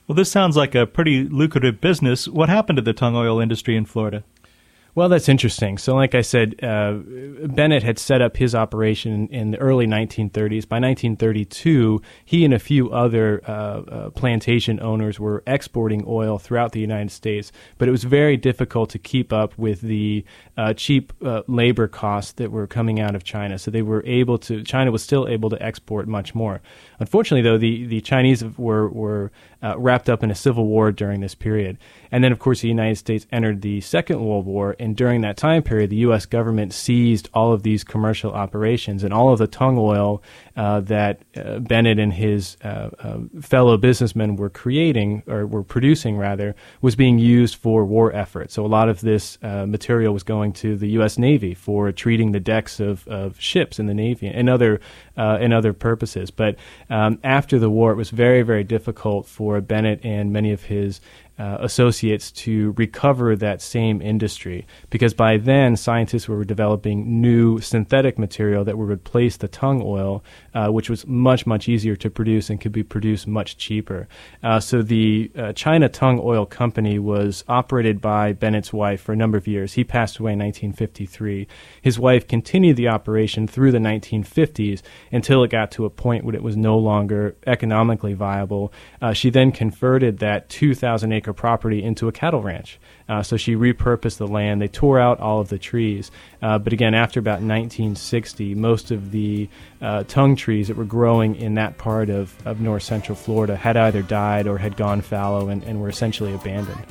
Well, 0.07 0.17
this 0.17 0.31
sounds 0.31 0.57
like 0.57 0.75
a 0.75 0.87
pretty 0.87 1.25
lucrative 1.25 1.81
business. 1.81 2.27
What 2.27 2.49
happened 2.49 2.77
to 2.77 2.83
the 2.83 2.95
tung 2.95 3.15
oil 3.15 3.41
industry 3.41 3.77
in 3.77 3.85
Florida? 3.85 4.25
Well, 4.99 5.09
that's 5.09 5.29
interesting. 5.29 5.79
So, 5.79 5.95
like 5.95 6.17
I 6.17 6.23
said, 6.23 6.57
uh, 6.61 6.95
Bennett 7.47 7.85
had 7.85 8.01
set 8.01 8.21
up 8.21 8.37
his 8.37 8.53
operation 8.53 9.29
in 9.29 9.53
the 9.53 9.59
early 9.59 9.87
1930s. 9.87 10.69
By 10.69 10.81
1932, 10.81 12.03
he 12.25 12.45
and 12.45 12.53
a 12.53 12.59
few 12.59 12.91
other 12.91 13.41
uh, 13.47 13.51
uh, 13.53 14.11
plantation 14.11 14.81
owners 14.81 15.21
were 15.21 15.45
exporting 15.47 16.03
oil 16.05 16.37
throughout 16.39 16.73
the 16.73 16.81
United 16.81 17.13
States, 17.13 17.53
but 17.79 17.87
it 17.87 17.93
was 17.93 18.03
very 18.03 18.37
difficult 18.37 18.91
to 18.91 18.99
keep 18.99 19.33
up 19.33 19.57
with 19.57 19.83
the 19.83 20.25
uh, 20.57 20.75
cheap 20.75 21.13
uh, 21.25 21.43
labor 21.47 21.87
costs 21.87 22.33
that 22.33 22.51
were 22.51 22.67
coming 22.67 22.99
out 22.99 23.15
of 23.15 23.23
China. 23.23 23.57
So, 23.57 23.71
they 23.71 23.83
were 23.83 24.03
able 24.05 24.37
to, 24.39 24.65
China 24.65 24.91
was 24.91 25.05
still 25.05 25.29
able 25.29 25.49
to 25.51 25.63
export 25.63 26.09
much 26.09 26.35
more. 26.35 26.61
Unfortunately, 26.99 27.49
though, 27.49 27.57
the, 27.57 27.87
the 27.87 28.01
Chinese 28.01 28.43
were, 28.59 28.89
were 28.89 29.31
uh, 29.63 29.79
wrapped 29.79 30.09
up 30.09 30.23
in 30.23 30.31
a 30.31 30.35
civil 30.35 30.67
war 30.67 30.93
during 30.93 31.21
this 31.21 31.35
period. 31.35 31.79
And 32.11 32.23
then, 32.23 32.33
of 32.33 32.39
course, 32.39 32.61
the 32.61 32.69
United 32.69 32.97
States 32.97 33.27
entered 33.33 33.61
the 33.61 33.81
Second 33.81 34.25
World 34.25 34.47
War. 34.47 34.77
And 34.79 34.97
during 34.97 35.21
that 35.23 35.37
time 35.37 35.63
period, 35.63 35.91
the 35.91 35.97
U.S. 35.97 36.27
government 36.27 36.73
seized 36.73 37.29
all 37.35 37.53
of 37.53 37.63
these 37.63 37.85
commercial 37.85 38.33
operations 38.33 39.05
and 39.05 39.13
all 39.13 39.33
of 39.33 39.39
the 39.39 39.47
tung 39.47 39.77
oil 39.79 40.23
uh, 40.57 40.81
that 40.81 41.23
uh, 41.37 41.59
Bennett 41.59 41.99
and 41.99 42.13
his 42.13 42.57
uh, 42.63 42.91
uh, 42.99 43.19
fellow 43.41 43.77
businessmen 43.77 44.37
were 44.37 44.49
creating, 44.49 45.23
or 45.27 45.47
were 45.47 45.65
producing 45.65 46.17
rather, 46.17 46.55
was 46.81 46.97
being 46.97 47.19
used 47.19 47.57
for 47.57 47.85
war 47.85 48.13
efforts. 48.13 48.55
So 48.55 48.65
a 48.65 48.69
lot 48.69 48.89
of 48.89 49.01
this 49.01 49.39
uh, 49.43 49.67
material 49.67 50.15
was 50.15 50.23
going 50.23 50.53
to 50.55 50.77
the 50.77 50.89
U.S. 50.91 51.19
Navy 51.19 51.53
for 51.53 51.91
treating 51.93 52.33
the 52.33 52.41
decks 52.41 52.81
of, 52.81 53.07
of 53.09 53.41
ships 53.41 53.79
in 53.79 53.87
the 53.87 53.95
Navy 53.95 54.29
and 54.29 54.49
other, 54.49 54.81
and 55.17 55.53
other 55.53 55.73
purposes. 55.73 56.31
But 56.31 56.57
um, 56.89 57.19
after 57.25 57.59
the 57.59 57.69
war, 57.71 57.93
it 57.93 57.97
was 57.97 58.11
very, 58.11 58.43
very 58.43 58.65
difficult 58.65 59.27
for 59.27 59.48
Bennett 59.61 60.05
and 60.05 60.33
many 60.33 60.53
of 60.53 60.65
his 60.65 61.01
uh, 61.39 61.59
associates 61.61 62.33
to 62.33 62.73
recover 62.77 63.37
that 63.37 63.63
same 63.63 64.03
industry 64.03 64.67
because 64.91 65.15
by 65.15 65.37
then 65.37 65.77
scientists 65.77 66.29
were 66.29 66.45
developing 66.45 67.21
new 67.21 67.61
synthetic 67.61 68.19
material 68.19 68.65
that 68.65 68.77
would 68.77 68.89
replace 68.89 69.37
the 69.37 69.49
tung 69.49 69.81
oil, 69.85 70.25
uh, 70.55 70.69
which 70.69 70.91
was 70.91 71.07
much 71.07 71.47
much 71.47 71.69
easier 71.69 71.95
to 71.97 72.11
produce 72.11 72.51
and 72.51 72.61
could 72.61 72.73
be 72.73 72.83
produced 72.83 73.27
much 73.27 73.57
cheaper. 73.57 74.09
Uh, 74.43 74.59
so 74.59 74.83
the 74.83 75.31
uh, 75.37 75.53
China 75.53 75.89
Tung 75.89 76.21
Oil 76.23 76.47
Company 76.47 76.99
was 76.99 77.45
operated 77.49 78.01
by 78.01 78.33
Bennett's 78.33 78.73
wife 78.73 79.01
for 79.01 79.13
a 79.13 79.17
number 79.17 79.39
of 79.39 79.47
years. 79.47 79.75
He 79.75 79.85
passed 79.85 80.19
away 80.19 80.33
in 80.33 80.39
1953. 80.39 81.47
His 81.83 81.99
wife 81.99 82.27
continued 82.27 82.77
the 82.77 82.89
operation 82.89 83.47
through 83.47 83.73
the 83.73 83.79
1950s 83.79 84.83
until 85.13 85.43
it 85.45 85.51
got 85.51 85.71
to 85.73 85.85
a 85.85 85.91
point 85.91 86.25
when 86.25 86.35
it 86.35 86.43
was 86.43 86.57
no 86.57 86.77
longer 86.79 87.37
economically 87.47 88.15
viable. 88.15 88.73
Uh, 89.01 89.13
she 89.13 89.31
then 89.31 89.53
converted 89.53 90.19
that 90.19 90.49
2,000 90.49 91.13
acre 91.29 91.33
property 91.35 91.83
into 91.83 92.09
a 92.09 92.13
cattle 92.13 92.43
ranch. 92.43 92.79
Uh, 93.09 93.23
so 93.23 93.37
she 93.37 93.55
repurposed 93.55 94.19
the 94.19 94.27
land. 94.27 94.61
They 94.61 94.69
tore 94.69 94.99
out 94.99 95.21
all 95.21 95.41
of 95.41 95.49
the 95.49 95.59
trees. 95.59 96.11
Uh, 96.43 96.59
but 96.59 96.73
again, 96.73 96.95
after 96.95 97.21
about 97.21 97.41
1960, 97.43 98.55
most 98.55 98.91
of 98.91 99.11
the 99.11 99.49
uh, 99.81 100.05
tung 100.05 100.37
trees 100.37 100.69
that 100.69 100.77
were 100.77 100.85
growing 100.85 101.37
in 101.37 101.55
that 101.55 101.79
part 101.79 102.11
of, 102.11 102.35
of 102.47 102.61
north 102.61 102.83
central 102.83 103.17
Florida 103.17 103.57
had 103.57 103.77
either 103.77 104.03
died 104.03 104.47
or 104.47 104.59
had 104.59 104.77
gone 104.77 105.01
fallow 105.01 105.49
and, 105.49 105.63
and 105.65 105.81
were 105.81 105.89
essentially 105.89 106.35
abandoned. 106.35 106.85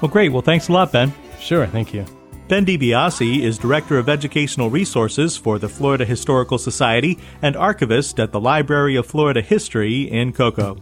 Well, 0.00 0.10
great. 0.10 0.30
Well, 0.30 0.42
thanks 0.42 0.68
a 0.68 0.72
lot, 0.72 0.92
Ben. 0.92 1.12
Sure. 1.38 1.66
Thank 1.66 1.94
you. 1.94 2.04
Ben 2.48 2.66
DiBiase 2.66 3.40
is 3.40 3.56
Director 3.56 3.98
of 3.98 4.08
Educational 4.08 4.68
Resources 4.68 5.36
for 5.36 5.58
the 5.58 5.68
Florida 5.68 6.04
Historical 6.04 6.58
Society 6.58 7.18
and 7.40 7.56
archivist 7.56 8.20
at 8.20 8.32
the 8.32 8.40
Library 8.40 8.96
of 8.96 9.06
Florida 9.06 9.40
History 9.40 10.02
in 10.02 10.32
Cocoa. 10.32 10.76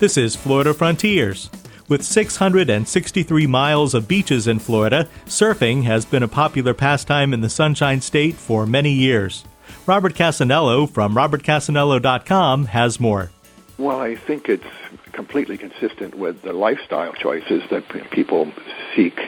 This 0.00 0.16
is 0.16 0.34
Florida 0.34 0.72
Frontiers. 0.72 1.50
With 1.90 2.02
663 2.02 3.46
miles 3.46 3.92
of 3.92 4.08
beaches 4.08 4.46
in 4.46 4.58
Florida, 4.58 5.06
surfing 5.26 5.82
has 5.82 6.06
been 6.06 6.22
a 6.22 6.28
popular 6.28 6.72
pastime 6.72 7.34
in 7.34 7.42
the 7.42 7.50
Sunshine 7.50 8.00
State 8.00 8.34
for 8.34 8.64
many 8.64 8.92
years. 8.92 9.44
Robert 9.84 10.14
Cassanello 10.14 10.86
from 10.86 11.14
robertcassanello.com 11.14 12.64
has 12.64 12.98
more. 12.98 13.30
Well, 13.76 14.00
I 14.00 14.16
think 14.16 14.48
it's 14.48 14.64
completely 15.12 15.58
consistent 15.58 16.14
with 16.14 16.40
the 16.40 16.54
lifestyle 16.54 17.12
choices 17.12 17.62
that 17.68 17.86
people 18.10 18.50
seek 18.96 19.20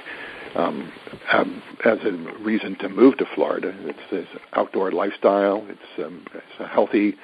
um, 0.55 0.91
um, 1.31 1.63
as 1.85 1.99
a 2.03 2.13
reason 2.41 2.77
to 2.77 2.89
move 2.89 3.19
to 3.19 3.27
Florida. 3.35 3.75
It's 3.81 4.11
this 4.11 4.27
outdoor 4.55 4.91
lifestyle. 4.91 5.67
It's, 5.69 6.03
um, 6.03 6.25
it's 6.33 6.61
a 6.61 6.67
healthy 6.67 7.19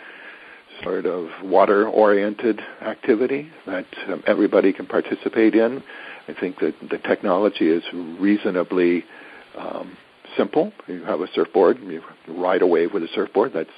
sort 0.83 1.07
of 1.07 1.29
water 1.43 1.88
oriented 1.88 2.61
activity 2.81 3.51
that 3.67 3.87
um, 4.09 4.23
everybody 4.27 4.73
can 4.73 4.87
participate 4.87 5.55
in. 5.55 5.83
I 6.29 6.35
think 6.35 6.61
that 6.61 6.75
the 6.88 6.99
technology 6.99 7.71
is 7.71 7.83
reasonably 7.93 9.05
um, 9.57 9.97
simple. 10.37 10.73
You 10.87 11.05
have 11.05 11.21
a 11.21 11.29
surfboard, 11.33 11.81
you 11.81 12.03
ride 12.27 12.62
a 12.62 12.67
wave 12.67 12.93
with 12.93 13.03
a 13.03 13.09
surfboard. 13.09 13.53
That's 13.53 13.71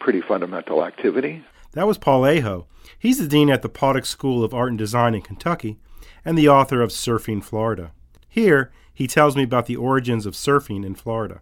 pretty 0.00 0.20
fundamental 0.20 0.84
activity. 0.84 1.44
That 1.72 1.86
was 1.86 1.98
Paul 1.98 2.24
Aho. 2.24 2.66
He's 2.98 3.18
the 3.18 3.28
dean 3.28 3.50
at 3.50 3.62
the 3.62 3.68
Paulding 3.68 4.04
School 4.04 4.44
of 4.44 4.52
Art 4.52 4.70
and 4.70 4.78
Design 4.78 5.14
in 5.14 5.22
Kentucky 5.22 5.78
and 6.24 6.36
the 6.36 6.48
author 6.48 6.82
of 6.82 6.90
Surfing 6.90 7.42
Florida. 7.42 7.92
Here, 8.28 8.72
he 8.92 9.06
tells 9.06 9.36
me 9.36 9.42
about 9.42 9.66
the 9.66 9.76
origins 9.76 10.26
of 10.26 10.34
surfing 10.34 10.84
in 10.84 10.94
Florida. 10.94 11.40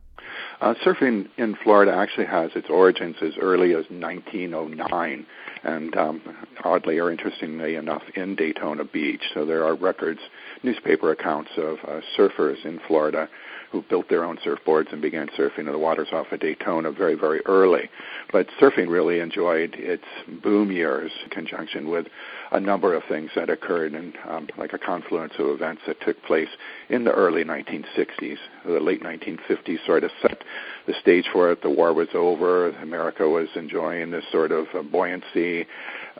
Uh, 0.61 0.75
surfing 0.85 1.27
in 1.39 1.57
Florida 1.65 1.93
actually 1.93 2.27
has 2.27 2.51
its 2.55 2.69
origins 2.69 3.17
as 3.23 3.33
early 3.41 3.71
as 3.71 3.85
1909, 3.89 5.27
and 5.65 5.97
um, 5.97 6.21
oddly 6.65 6.99
or 6.99 7.11
interestingly 7.11 7.77
enough, 7.77 8.03
in 8.15 8.37
Daytona 8.37 8.85
Beach. 8.85 9.23
So 9.33 9.47
there 9.47 9.65
are 9.65 9.75
records, 9.75 10.21
newspaper 10.63 11.13
accounts 11.13 11.51
of 11.57 11.79
uh, 11.89 12.01
surfers 12.17 12.63
in 12.67 12.79
Florida 12.87 13.29
who 13.71 13.83
built 13.89 14.09
their 14.09 14.25
own 14.25 14.37
surfboards 14.39 14.93
and 14.93 15.01
began 15.01 15.29
surfing 15.39 15.61
in 15.61 15.67
the 15.67 15.79
waters 15.79 16.09
off 16.13 16.27
of 16.33 16.41
Daytona 16.41 16.91
very, 16.91 17.15
very 17.15 17.41
early. 17.47 17.89
But 18.33 18.49
surfing 18.61 18.89
really 18.89 19.21
enjoyed 19.21 19.75
its 19.75 20.05
boom 20.43 20.73
years 20.73 21.13
in 21.25 21.31
conjunction 21.31 21.89
with 21.89 22.07
a 22.51 22.59
number 22.59 22.95
of 22.95 23.05
things 23.09 23.31
that 23.37 23.49
occurred 23.49 23.93
and 23.93 24.15
um, 24.29 24.49
like 24.59 24.73
a 24.73 24.79
confluence 24.79 25.35
of 25.39 25.47
events 25.49 25.83
that 25.87 26.01
took 26.01 26.21
place 26.25 26.49
in 26.89 27.05
the 27.05 27.13
early 27.13 27.45
1960s. 27.45 28.39
The 28.67 28.81
late 28.81 29.03
1950s 29.03 29.87
sort 29.87 30.05
of 30.05 30.11
set 30.21 30.43
the 30.87 30.95
stage 31.01 31.27
for 31.33 31.53
it. 31.53 31.63
The 31.63 31.71
war 31.71 31.93
was 31.93 32.09
over. 32.15 32.71
America 32.71 33.29
was 33.29 33.49
enjoying 33.55 34.11
this 34.11 34.25
sort 34.33 34.51
of 34.51 34.67
uh, 34.75 34.83
buoyancy. 34.83 35.67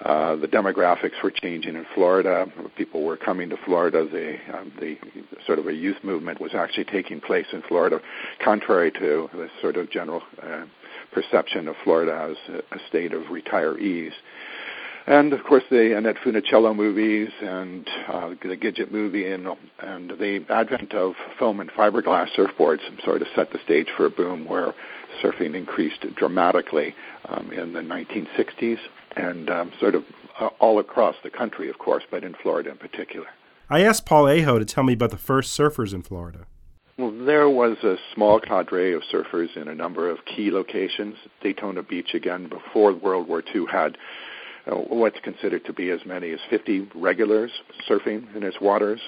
Uh, 0.05 0.37
the 0.37 0.49
demographics 0.49 1.23
were 1.23 1.31
changing 1.31 1.77
in 1.77 1.85
Florida. 1.95 2.47
People 2.77 3.05
were 3.05 3.19
coming 3.19 3.51
to 3.51 3.57
Florida. 3.67 4.07
The, 4.11 4.37
um, 4.57 4.73
the 4.81 4.97
sort 5.47 5.59
of 5.59 5.67
a 5.67 5.75
youth 5.75 5.99
movement 6.03 6.41
was 6.41 6.55
actually 6.55 6.85
taking 6.85 7.21
place 7.21 7.47
in 7.53 7.63
Florida, 7.63 8.01
contrary 8.43 8.91
to 8.93 9.29
the 9.35 9.49
sort 9.61 9.77
of 9.77 9.91
general 9.91 10.23
uh, 10.43 10.65
perception 11.13 11.69
of 11.69 11.77
Florida 11.85 12.31
as 12.31 12.55
a, 12.55 12.77
a 12.77 12.79
state 12.89 13.13
of 13.13 13.25
retirees. 13.25 14.13
And 15.07 15.33
of 15.33 15.43
course, 15.45 15.65
the 15.71 15.97
Annette 15.97 16.17
Funicello 16.25 16.75
movies 16.75 17.31
and 17.43 17.89
uh, 18.09 18.29
the 18.43 18.57
Gidget 18.57 18.91
movie 18.91 19.31
and, 19.31 19.49
and 19.81 20.11
the 20.11 20.45
advent 20.49 20.95
of 20.95 21.15
foam 21.39 21.61
and 21.61 21.71
fiberglass 21.71 22.29
surfboards 22.37 22.81
sort 23.05 23.21
of 23.21 23.29
set 23.35 23.51
the 23.51 23.59
stage 23.65 23.89
for 23.97 24.07
a 24.07 24.11
boom 24.11 24.47
where 24.47 24.73
surfing 25.23 25.55
increased 25.55 26.07
dramatically 26.17 26.95
um, 27.29 27.51
in 27.53 27.73
the 27.73 27.81
1960s 27.81 28.79
and 29.17 29.51
um, 29.51 29.73
sort 29.81 29.95
of 29.95 30.05
uh, 30.39 30.49
all 30.59 30.79
across 30.79 31.17
the 31.23 31.31
country, 31.31 31.69
of 31.69 31.79
course, 31.79 32.05
but 32.11 32.25
in 32.25 32.35
Florida 32.43 32.71
in 32.71 32.77
particular. 32.77 33.27
I 33.69 33.83
asked 33.83 34.07
Paul 34.07 34.29
Aho 34.29 34.59
to 34.59 34.65
tell 34.65 34.83
me 34.83 34.95
about 34.95 35.11
the 35.11 35.17
first 35.17 35.57
surfers 35.57 35.95
in 35.95 36.03
Florida. 36.03 36.47
Well, 36.99 37.13
there 37.25 37.49
was 37.49 37.79
a 37.83 37.97
small 38.15 38.41
cadre 38.41 38.93
of 38.93 39.03
surfers 39.11 39.57
in 39.57 39.69
a 39.69 39.75
number 39.75 40.11
of 40.11 40.19
key 40.25 40.51
locations. 40.51 41.15
Daytona 41.43 41.83
Beach, 41.83 42.15
again, 42.15 42.49
before 42.49 42.93
World 42.93 43.29
War 43.29 43.43
II, 43.55 43.67
had 43.71 43.97
uh, 44.67 44.75
what's 44.75 45.19
considered 45.21 45.65
to 45.65 45.73
be 45.73 45.91
as 45.91 46.01
many 46.05 46.31
as 46.33 46.41
50 46.51 46.91
regulars 46.95 47.51
surfing 47.89 48.35
in 48.37 48.43
its 48.43 48.61
waters. 48.61 49.01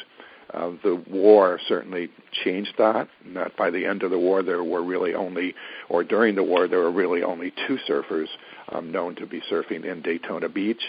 Uh, 0.55 0.71
the 0.83 1.03
war 1.11 1.59
certainly 1.67 2.11
changed 2.45 2.75
that. 2.79 3.09
That 3.35 3.57
by 3.57 3.71
the 3.71 3.85
end 3.85 4.03
of 4.03 4.11
the 4.11 4.19
war, 4.19 4.43
there 4.43 4.63
were 4.65 4.83
really 4.83 5.15
only, 5.15 5.55
or 5.89 6.05
during 6.05 6.35
the 6.35 6.43
war, 6.43 6.69
there 6.69 6.81
were 6.81 6.91
really 6.91 7.23
only 7.23 7.53
two 7.67 7.79
surfers 7.89 8.29
um, 8.75 8.91
known 8.91 9.15
to 9.17 9.27
be 9.27 9.43
surfing 9.51 9.85
in 9.85 10.03
Daytona 10.03 10.49
Beach 10.49 10.83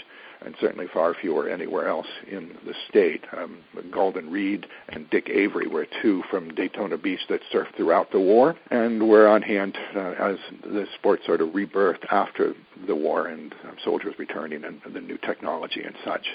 and 0.45 0.55
certainly 0.59 0.87
far 0.93 1.13
fewer 1.13 1.49
anywhere 1.49 1.87
else 1.87 2.07
in 2.29 2.55
the 2.65 2.73
state. 2.89 3.23
Um, 3.35 3.59
Gauldin 3.91 4.29
Reed 4.29 4.65
and 4.89 5.09
Dick 5.09 5.29
Avery 5.29 5.67
were 5.67 5.87
two 6.01 6.23
from 6.29 6.53
Daytona 6.53 6.97
Beach 6.97 7.21
that 7.29 7.41
surfed 7.53 7.75
throughout 7.75 8.11
the 8.11 8.19
war 8.19 8.55
and 8.71 9.07
were 9.07 9.27
on 9.27 9.41
hand 9.41 9.77
uh, 9.95 10.13
as 10.19 10.37
the 10.63 10.85
sport 10.95 11.21
sort 11.25 11.41
of 11.41 11.49
rebirthed 11.49 12.05
after 12.11 12.53
the 12.87 12.95
war 12.95 13.27
and 13.27 13.53
um, 13.63 13.75
soldiers 13.83 14.15
returning 14.17 14.63
and, 14.63 14.81
and, 14.85 14.93
the 14.93 15.01
new 15.01 15.17
technology 15.17 15.81
and 15.81 15.95
such. 16.03 16.25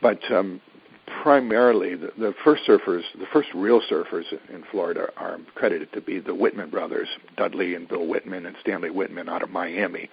But 0.00 0.18
um, 0.32 0.60
primarily, 1.22 1.94
the, 1.94 2.12
the 2.18 2.34
first 2.44 2.62
surfers, 2.66 3.02
the 3.18 3.26
first 3.32 3.48
real 3.54 3.80
surfers 3.90 4.24
in 4.52 4.64
Florida 4.70 5.08
are 5.16 5.38
credited 5.54 5.92
to 5.92 6.00
be 6.00 6.18
the 6.18 6.34
Whitman 6.34 6.70
brothers, 6.70 7.08
Dudley 7.36 7.74
and 7.74 7.88
Bill 7.88 8.06
Whitman 8.06 8.46
and 8.46 8.56
Stanley 8.60 8.90
Whitman 8.90 9.28
out 9.28 9.42
of 9.42 9.50
Miami 9.50 10.10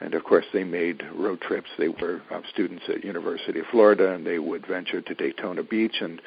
and 0.00 0.14
of 0.14 0.24
course 0.24 0.46
they 0.52 0.64
made 0.64 1.02
road 1.14 1.40
trips. 1.40 1.68
They 1.78 1.88
were 1.88 2.22
uh, 2.30 2.40
students 2.52 2.84
at 2.88 3.04
University 3.04 3.60
of 3.60 3.66
Florida, 3.70 4.12
and 4.12 4.26
they 4.26 4.38
would 4.38 4.66
venture 4.66 5.00
to 5.00 5.14
Daytona 5.14 5.62
Beach 5.62 5.96
and 6.00 6.20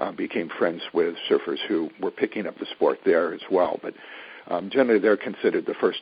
uh, 0.00 0.12
became 0.12 0.50
friends 0.58 0.82
with 0.92 1.14
surfers 1.30 1.58
who 1.68 1.90
were 2.00 2.10
picking 2.10 2.46
up 2.46 2.58
the 2.58 2.66
sport 2.74 2.98
there 3.04 3.32
as 3.32 3.40
well. 3.50 3.78
But 3.82 3.94
um, 4.48 4.70
generally, 4.70 5.00
they're 5.00 5.16
considered 5.16 5.66
the 5.66 5.74
first 5.80 6.00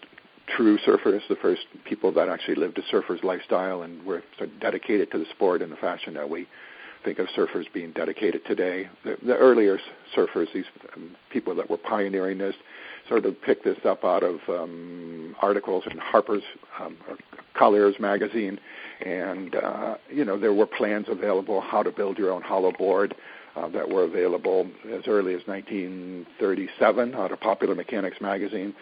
true 0.57 0.79
surfers, 0.79 1.21
the 1.29 1.37
first 1.37 1.63
people 1.85 2.13
that 2.13 2.29
actually 2.29 2.57
lived 2.57 2.79
a 2.79 2.83
surfer's 2.91 3.21
lifestyle 3.23 3.83
and 3.83 4.05
were 4.05 4.23
sort 4.37 4.51
of 4.51 4.61
dedicated 4.61 5.11
to 5.13 5.19
the 5.19 5.27
sport 5.31 5.63
in 5.63 5.71
the 5.71 5.77
fashion 5.77 6.15
that 6.15 6.29
we 6.29 6.47
think 7.05 7.19
of 7.19 7.27
surfers 7.37 7.65
being 7.73 7.93
dedicated 7.93 8.45
today. 8.47 8.89
The, 9.05 9.17
the 9.25 9.37
earlier 9.37 9.79
surfers, 10.17 10.47
these 10.55 10.65
um, 10.97 11.17
people 11.31 11.55
that 11.57 11.69
were 11.69 11.79
pioneering 11.79 12.39
this, 12.39 12.55
sort 13.13 13.27
of 13.27 13.43
picked 13.43 13.65
this 13.65 13.77
up 13.85 14.05
out 14.05 14.23
of 14.23 14.37
um, 14.49 15.37
articles 15.43 15.85
in 15.91 15.99
Harper's 15.99 16.43
um, 16.81 16.97
Collier's 17.55 17.97
magazine, 18.01 18.59
and 19.05 19.55
uh, 19.55 19.97
you 20.09 20.25
know 20.25 20.39
there 20.39 20.55
were 20.55 20.65
plans 20.65 21.07
available 21.11 21.61
how 21.61 21.83
to 21.83 21.91
build 21.93 22.17
your 22.17 22.33
own 22.33 22.41
hollow 22.41 22.73
board. 22.73 23.15
Uh, 23.55 23.69
that 23.69 23.87
were 23.87 24.05
available 24.05 24.67
as 24.95 25.03
early 25.07 25.35
as 25.35 25.43
1937 25.45 27.15
out 27.15 27.31
of 27.31 27.39
Popular 27.39 27.75
Mechanics 27.75 28.17
magazine. 28.19 28.73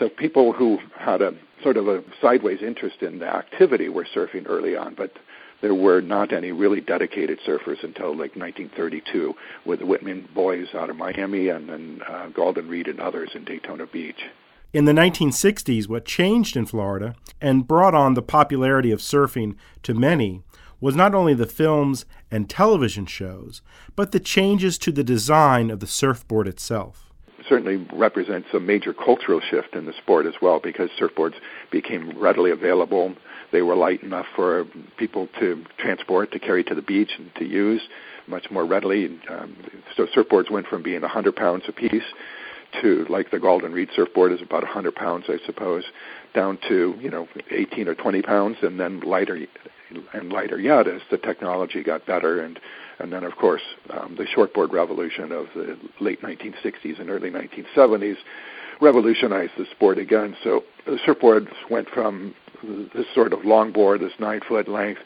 So 0.00 0.08
people 0.08 0.52
who 0.52 0.78
had 0.98 1.22
a 1.22 1.30
sort 1.62 1.76
of 1.76 1.86
a 1.86 2.02
sideways 2.20 2.58
interest 2.60 3.02
in 3.02 3.20
the 3.20 3.28
activity 3.28 3.88
were 3.88 4.04
surfing 4.12 4.46
early 4.48 4.74
on, 4.74 4.96
but 4.96 5.12
there 5.60 5.74
were 5.74 6.00
not 6.00 6.32
any 6.32 6.52
really 6.52 6.80
dedicated 6.80 7.38
surfers 7.46 7.82
until 7.82 8.10
like 8.10 8.36
1932 8.36 9.34
with 9.64 9.80
the 9.80 9.86
Whitman 9.86 10.28
boys 10.34 10.68
out 10.74 10.90
of 10.90 10.96
Miami 10.96 11.48
and 11.48 11.68
then 11.68 12.02
uh, 12.06 12.28
Gauldin 12.28 12.68
Reed 12.68 12.88
and 12.88 13.00
others 13.00 13.30
in 13.34 13.44
Daytona 13.44 13.86
Beach. 13.86 14.26
In 14.72 14.84
the 14.84 14.92
1960s, 14.92 15.88
what 15.88 16.04
changed 16.04 16.56
in 16.56 16.66
Florida 16.66 17.14
and 17.40 17.66
brought 17.66 17.94
on 17.94 18.14
the 18.14 18.22
popularity 18.22 18.90
of 18.90 19.00
surfing 19.00 19.56
to 19.82 19.94
many 19.94 20.42
was 20.80 20.94
not 20.94 21.14
only 21.14 21.32
the 21.32 21.46
films 21.46 22.04
and 22.30 22.50
television 22.50 23.06
shows, 23.06 23.62
but 23.94 24.12
the 24.12 24.20
changes 24.20 24.76
to 24.78 24.92
the 24.92 25.04
design 25.04 25.70
of 25.70 25.80
the 25.80 25.86
surfboard 25.86 26.46
itself 26.46 27.05
certainly 27.48 27.86
represents 27.92 28.48
a 28.52 28.60
major 28.60 28.92
cultural 28.92 29.40
shift 29.40 29.74
in 29.74 29.86
the 29.86 29.92
sport 30.02 30.26
as 30.26 30.34
well 30.40 30.60
because 30.62 30.90
surfboards 31.00 31.34
became 31.70 32.18
readily 32.18 32.50
available. 32.50 33.14
They 33.52 33.62
were 33.62 33.76
light 33.76 34.02
enough 34.02 34.26
for 34.34 34.66
people 34.96 35.28
to 35.40 35.64
transport, 35.78 36.32
to 36.32 36.38
carry 36.38 36.64
to 36.64 36.74
the 36.74 36.82
beach, 36.82 37.10
and 37.18 37.34
to 37.36 37.44
use 37.44 37.82
much 38.26 38.50
more 38.50 38.66
readily. 38.66 39.18
Um, 39.30 39.56
so 39.96 40.06
surfboards 40.06 40.50
went 40.50 40.66
from 40.66 40.82
being 40.82 41.02
100 41.02 41.36
pounds 41.36 41.64
apiece 41.68 42.02
to, 42.82 43.06
like 43.08 43.30
the 43.30 43.38
Gauldin 43.38 43.72
Reed 43.72 43.88
surfboard 43.94 44.32
is 44.32 44.42
about 44.42 44.62
100 44.62 44.94
pounds, 44.94 45.26
I 45.28 45.38
suppose, 45.46 45.84
down 46.34 46.58
to 46.68 46.94
you 47.00 47.10
know 47.10 47.28
18 47.50 47.88
or 47.88 47.94
20 47.94 48.22
pounds, 48.22 48.56
and 48.62 48.78
then 48.78 49.00
lighter 49.00 49.38
and 50.12 50.32
lighter 50.32 50.58
yet 50.58 50.88
as 50.88 51.00
the 51.10 51.18
technology 51.18 51.82
got 51.82 52.04
better 52.06 52.40
and 52.40 52.58
and 52.98 53.12
then 53.12 53.24
of 53.24 53.36
course 53.36 53.62
um, 53.90 54.16
the 54.16 54.24
shortboard 54.24 54.72
revolution 54.72 55.32
of 55.32 55.46
the 55.54 55.78
late 56.00 56.20
1960s 56.22 57.00
and 57.00 57.10
early 57.10 57.30
1970s 57.30 58.16
revolutionized 58.80 59.52
the 59.56 59.66
sport 59.70 59.98
again. 59.98 60.36
So 60.44 60.64
the 60.86 60.98
surfboards 61.06 61.48
went 61.70 61.88
from 61.88 62.34
this 62.94 63.06
sort 63.14 63.32
of 63.32 63.40
longboard, 63.40 64.00
this 64.00 64.12
nine 64.18 64.40
foot 64.46 64.68
length, 64.68 65.00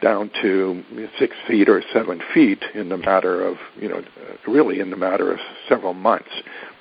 down 0.00 0.30
to 0.42 0.82
six 1.18 1.36
feet 1.46 1.68
or 1.68 1.82
seven 1.92 2.20
feet 2.32 2.62
in 2.74 2.88
the 2.88 2.96
matter 2.96 3.42
of, 3.42 3.56
you 3.78 3.88
know, 3.88 4.02
really 4.46 4.80
in 4.80 4.90
the 4.90 4.96
matter 4.96 5.32
of 5.32 5.38
several 5.68 5.94
months. 5.94 6.30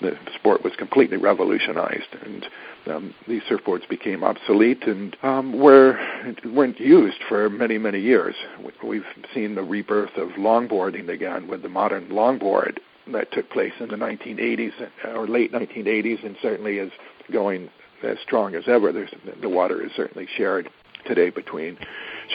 The 0.01 0.17
sport 0.35 0.63
was 0.63 0.73
completely 0.77 1.17
revolutionized, 1.17 2.15
and 2.23 2.45
um, 2.87 3.13
these 3.27 3.41
surfboards 3.43 3.87
became 3.89 4.23
obsolete 4.23 4.83
and 4.87 5.15
um, 5.23 5.59
were 5.59 5.99
weren't 6.45 6.79
used 6.79 7.17
for 7.27 7.49
many 7.49 7.77
many 7.77 7.99
years. 7.99 8.35
We've 8.83 9.03
seen 9.33 9.55
the 9.55 9.63
rebirth 9.63 10.15
of 10.17 10.29
longboarding 10.29 11.09
again 11.09 11.47
with 11.47 11.61
the 11.61 11.69
modern 11.69 12.07
longboard 12.09 12.79
that 13.11 13.31
took 13.31 13.49
place 13.49 13.73
in 13.79 13.89
the 13.89 13.95
1980s 13.95 14.71
or 15.15 15.27
late 15.27 15.51
1980s, 15.51 16.25
and 16.25 16.35
certainly 16.41 16.77
is 16.77 16.91
going 17.31 17.69
as 18.03 18.17
strong 18.23 18.55
as 18.55 18.63
ever. 18.67 18.91
There's, 18.91 19.11
the 19.41 19.49
water 19.49 19.83
is 19.83 19.91
certainly 19.95 20.27
shared 20.37 20.69
today 21.05 21.29
between 21.29 21.77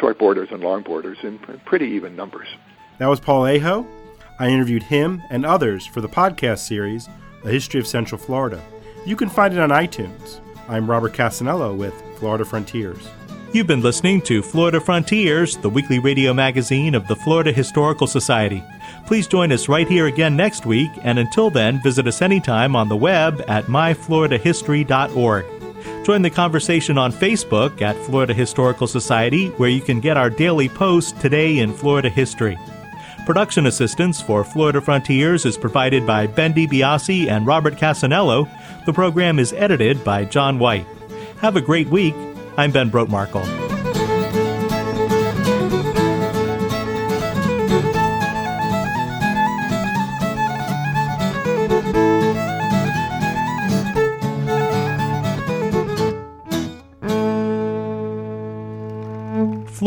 shortboarders 0.00 0.52
and 0.52 0.62
longboarders 0.62 1.22
in 1.24 1.38
pretty 1.64 1.86
even 1.86 2.16
numbers. 2.16 2.48
That 2.98 3.06
was 3.06 3.20
Paul 3.20 3.46
Aho. 3.46 3.86
I 4.38 4.48
interviewed 4.48 4.82
him 4.82 5.22
and 5.30 5.46
others 5.46 5.86
for 5.86 6.00
the 6.00 6.08
podcast 6.08 6.60
series, 6.60 7.08
A 7.44 7.48
History 7.50 7.80
of 7.80 7.86
Central 7.86 8.18
Florida. 8.18 8.62
You 9.06 9.16
can 9.16 9.28
find 9.28 9.54
it 9.54 9.60
on 9.60 9.70
iTunes. 9.70 10.40
I'm 10.68 10.90
Robert 10.90 11.12
Cassanello 11.12 11.74
with 11.76 11.94
Florida 12.18 12.44
Frontiers. 12.44 13.08
You've 13.52 13.68
been 13.68 13.82
listening 13.82 14.20
to 14.22 14.42
Florida 14.42 14.80
Frontiers, 14.80 15.56
the 15.58 15.70
weekly 15.70 16.00
radio 16.00 16.34
magazine 16.34 16.96
of 16.96 17.06
the 17.06 17.14
Florida 17.14 17.52
Historical 17.52 18.08
Society. 18.08 18.64
Please 19.06 19.28
join 19.28 19.52
us 19.52 19.68
right 19.68 19.86
here 19.86 20.06
again 20.06 20.34
next 20.36 20.66
week, 20.66 20.90
and 21.02 21.20
until 21.20 21.50
then, 21.50 21.80
visit 21.82 22.08
us 22.08 22.20
anytime 22.20 22.74
on 22.74 22.88
the 22.88 22.96
web 22.96 23.44
at 23.46 23.66
myfloridahistory.org. 23.66 25.53
Join 26.04 26.20
the 26.20 26.28
conversation 26.28 26.98
on 26.98 27.12
Facebook 27.12 27.80
at 27.80 27.96
Florida 27.96 28.34
Historical 28.34 28.86
Society, 28.86 29.48
where 29.56 29.70
you 29.70 29.80
can 29.80 30.00
get 30.00 30.18
our 30.18 30.28
daily 30.28 30.68
post 30.68 31.18
today 31.18 31.58
in 31.60 31.72
Florida 31.72 32.10
history. 32.10 32.58
Production 33.24 33.64
assistance 33.64 34.20
for 34.20 34.44
Florida 34.44 34.82
Frontiers 34.82 35.46
is 35.46 35.56
provided 35.56 36.06
by 36.06 36.26
Bendy 36.26 36.66
DiBiase 36.66 37.28
and 37.28 37.46
Robert 37.46 37.78
Cassanello. 37.78 38.46
The 38.84 38.92
program 38.92 39.38
is 39.38 39.54
edited 39.54 40.04
by 40.04 40.26
John 40.26 40.58
White. 40.58 40.86
Have 41.38 41.56
a 41.56 41.62
great 41.62 41.88
week 41.88 42.14
I'm 42.58 42.70
Ben 42.70 42.90
Brotemarkle. 42.90 43.63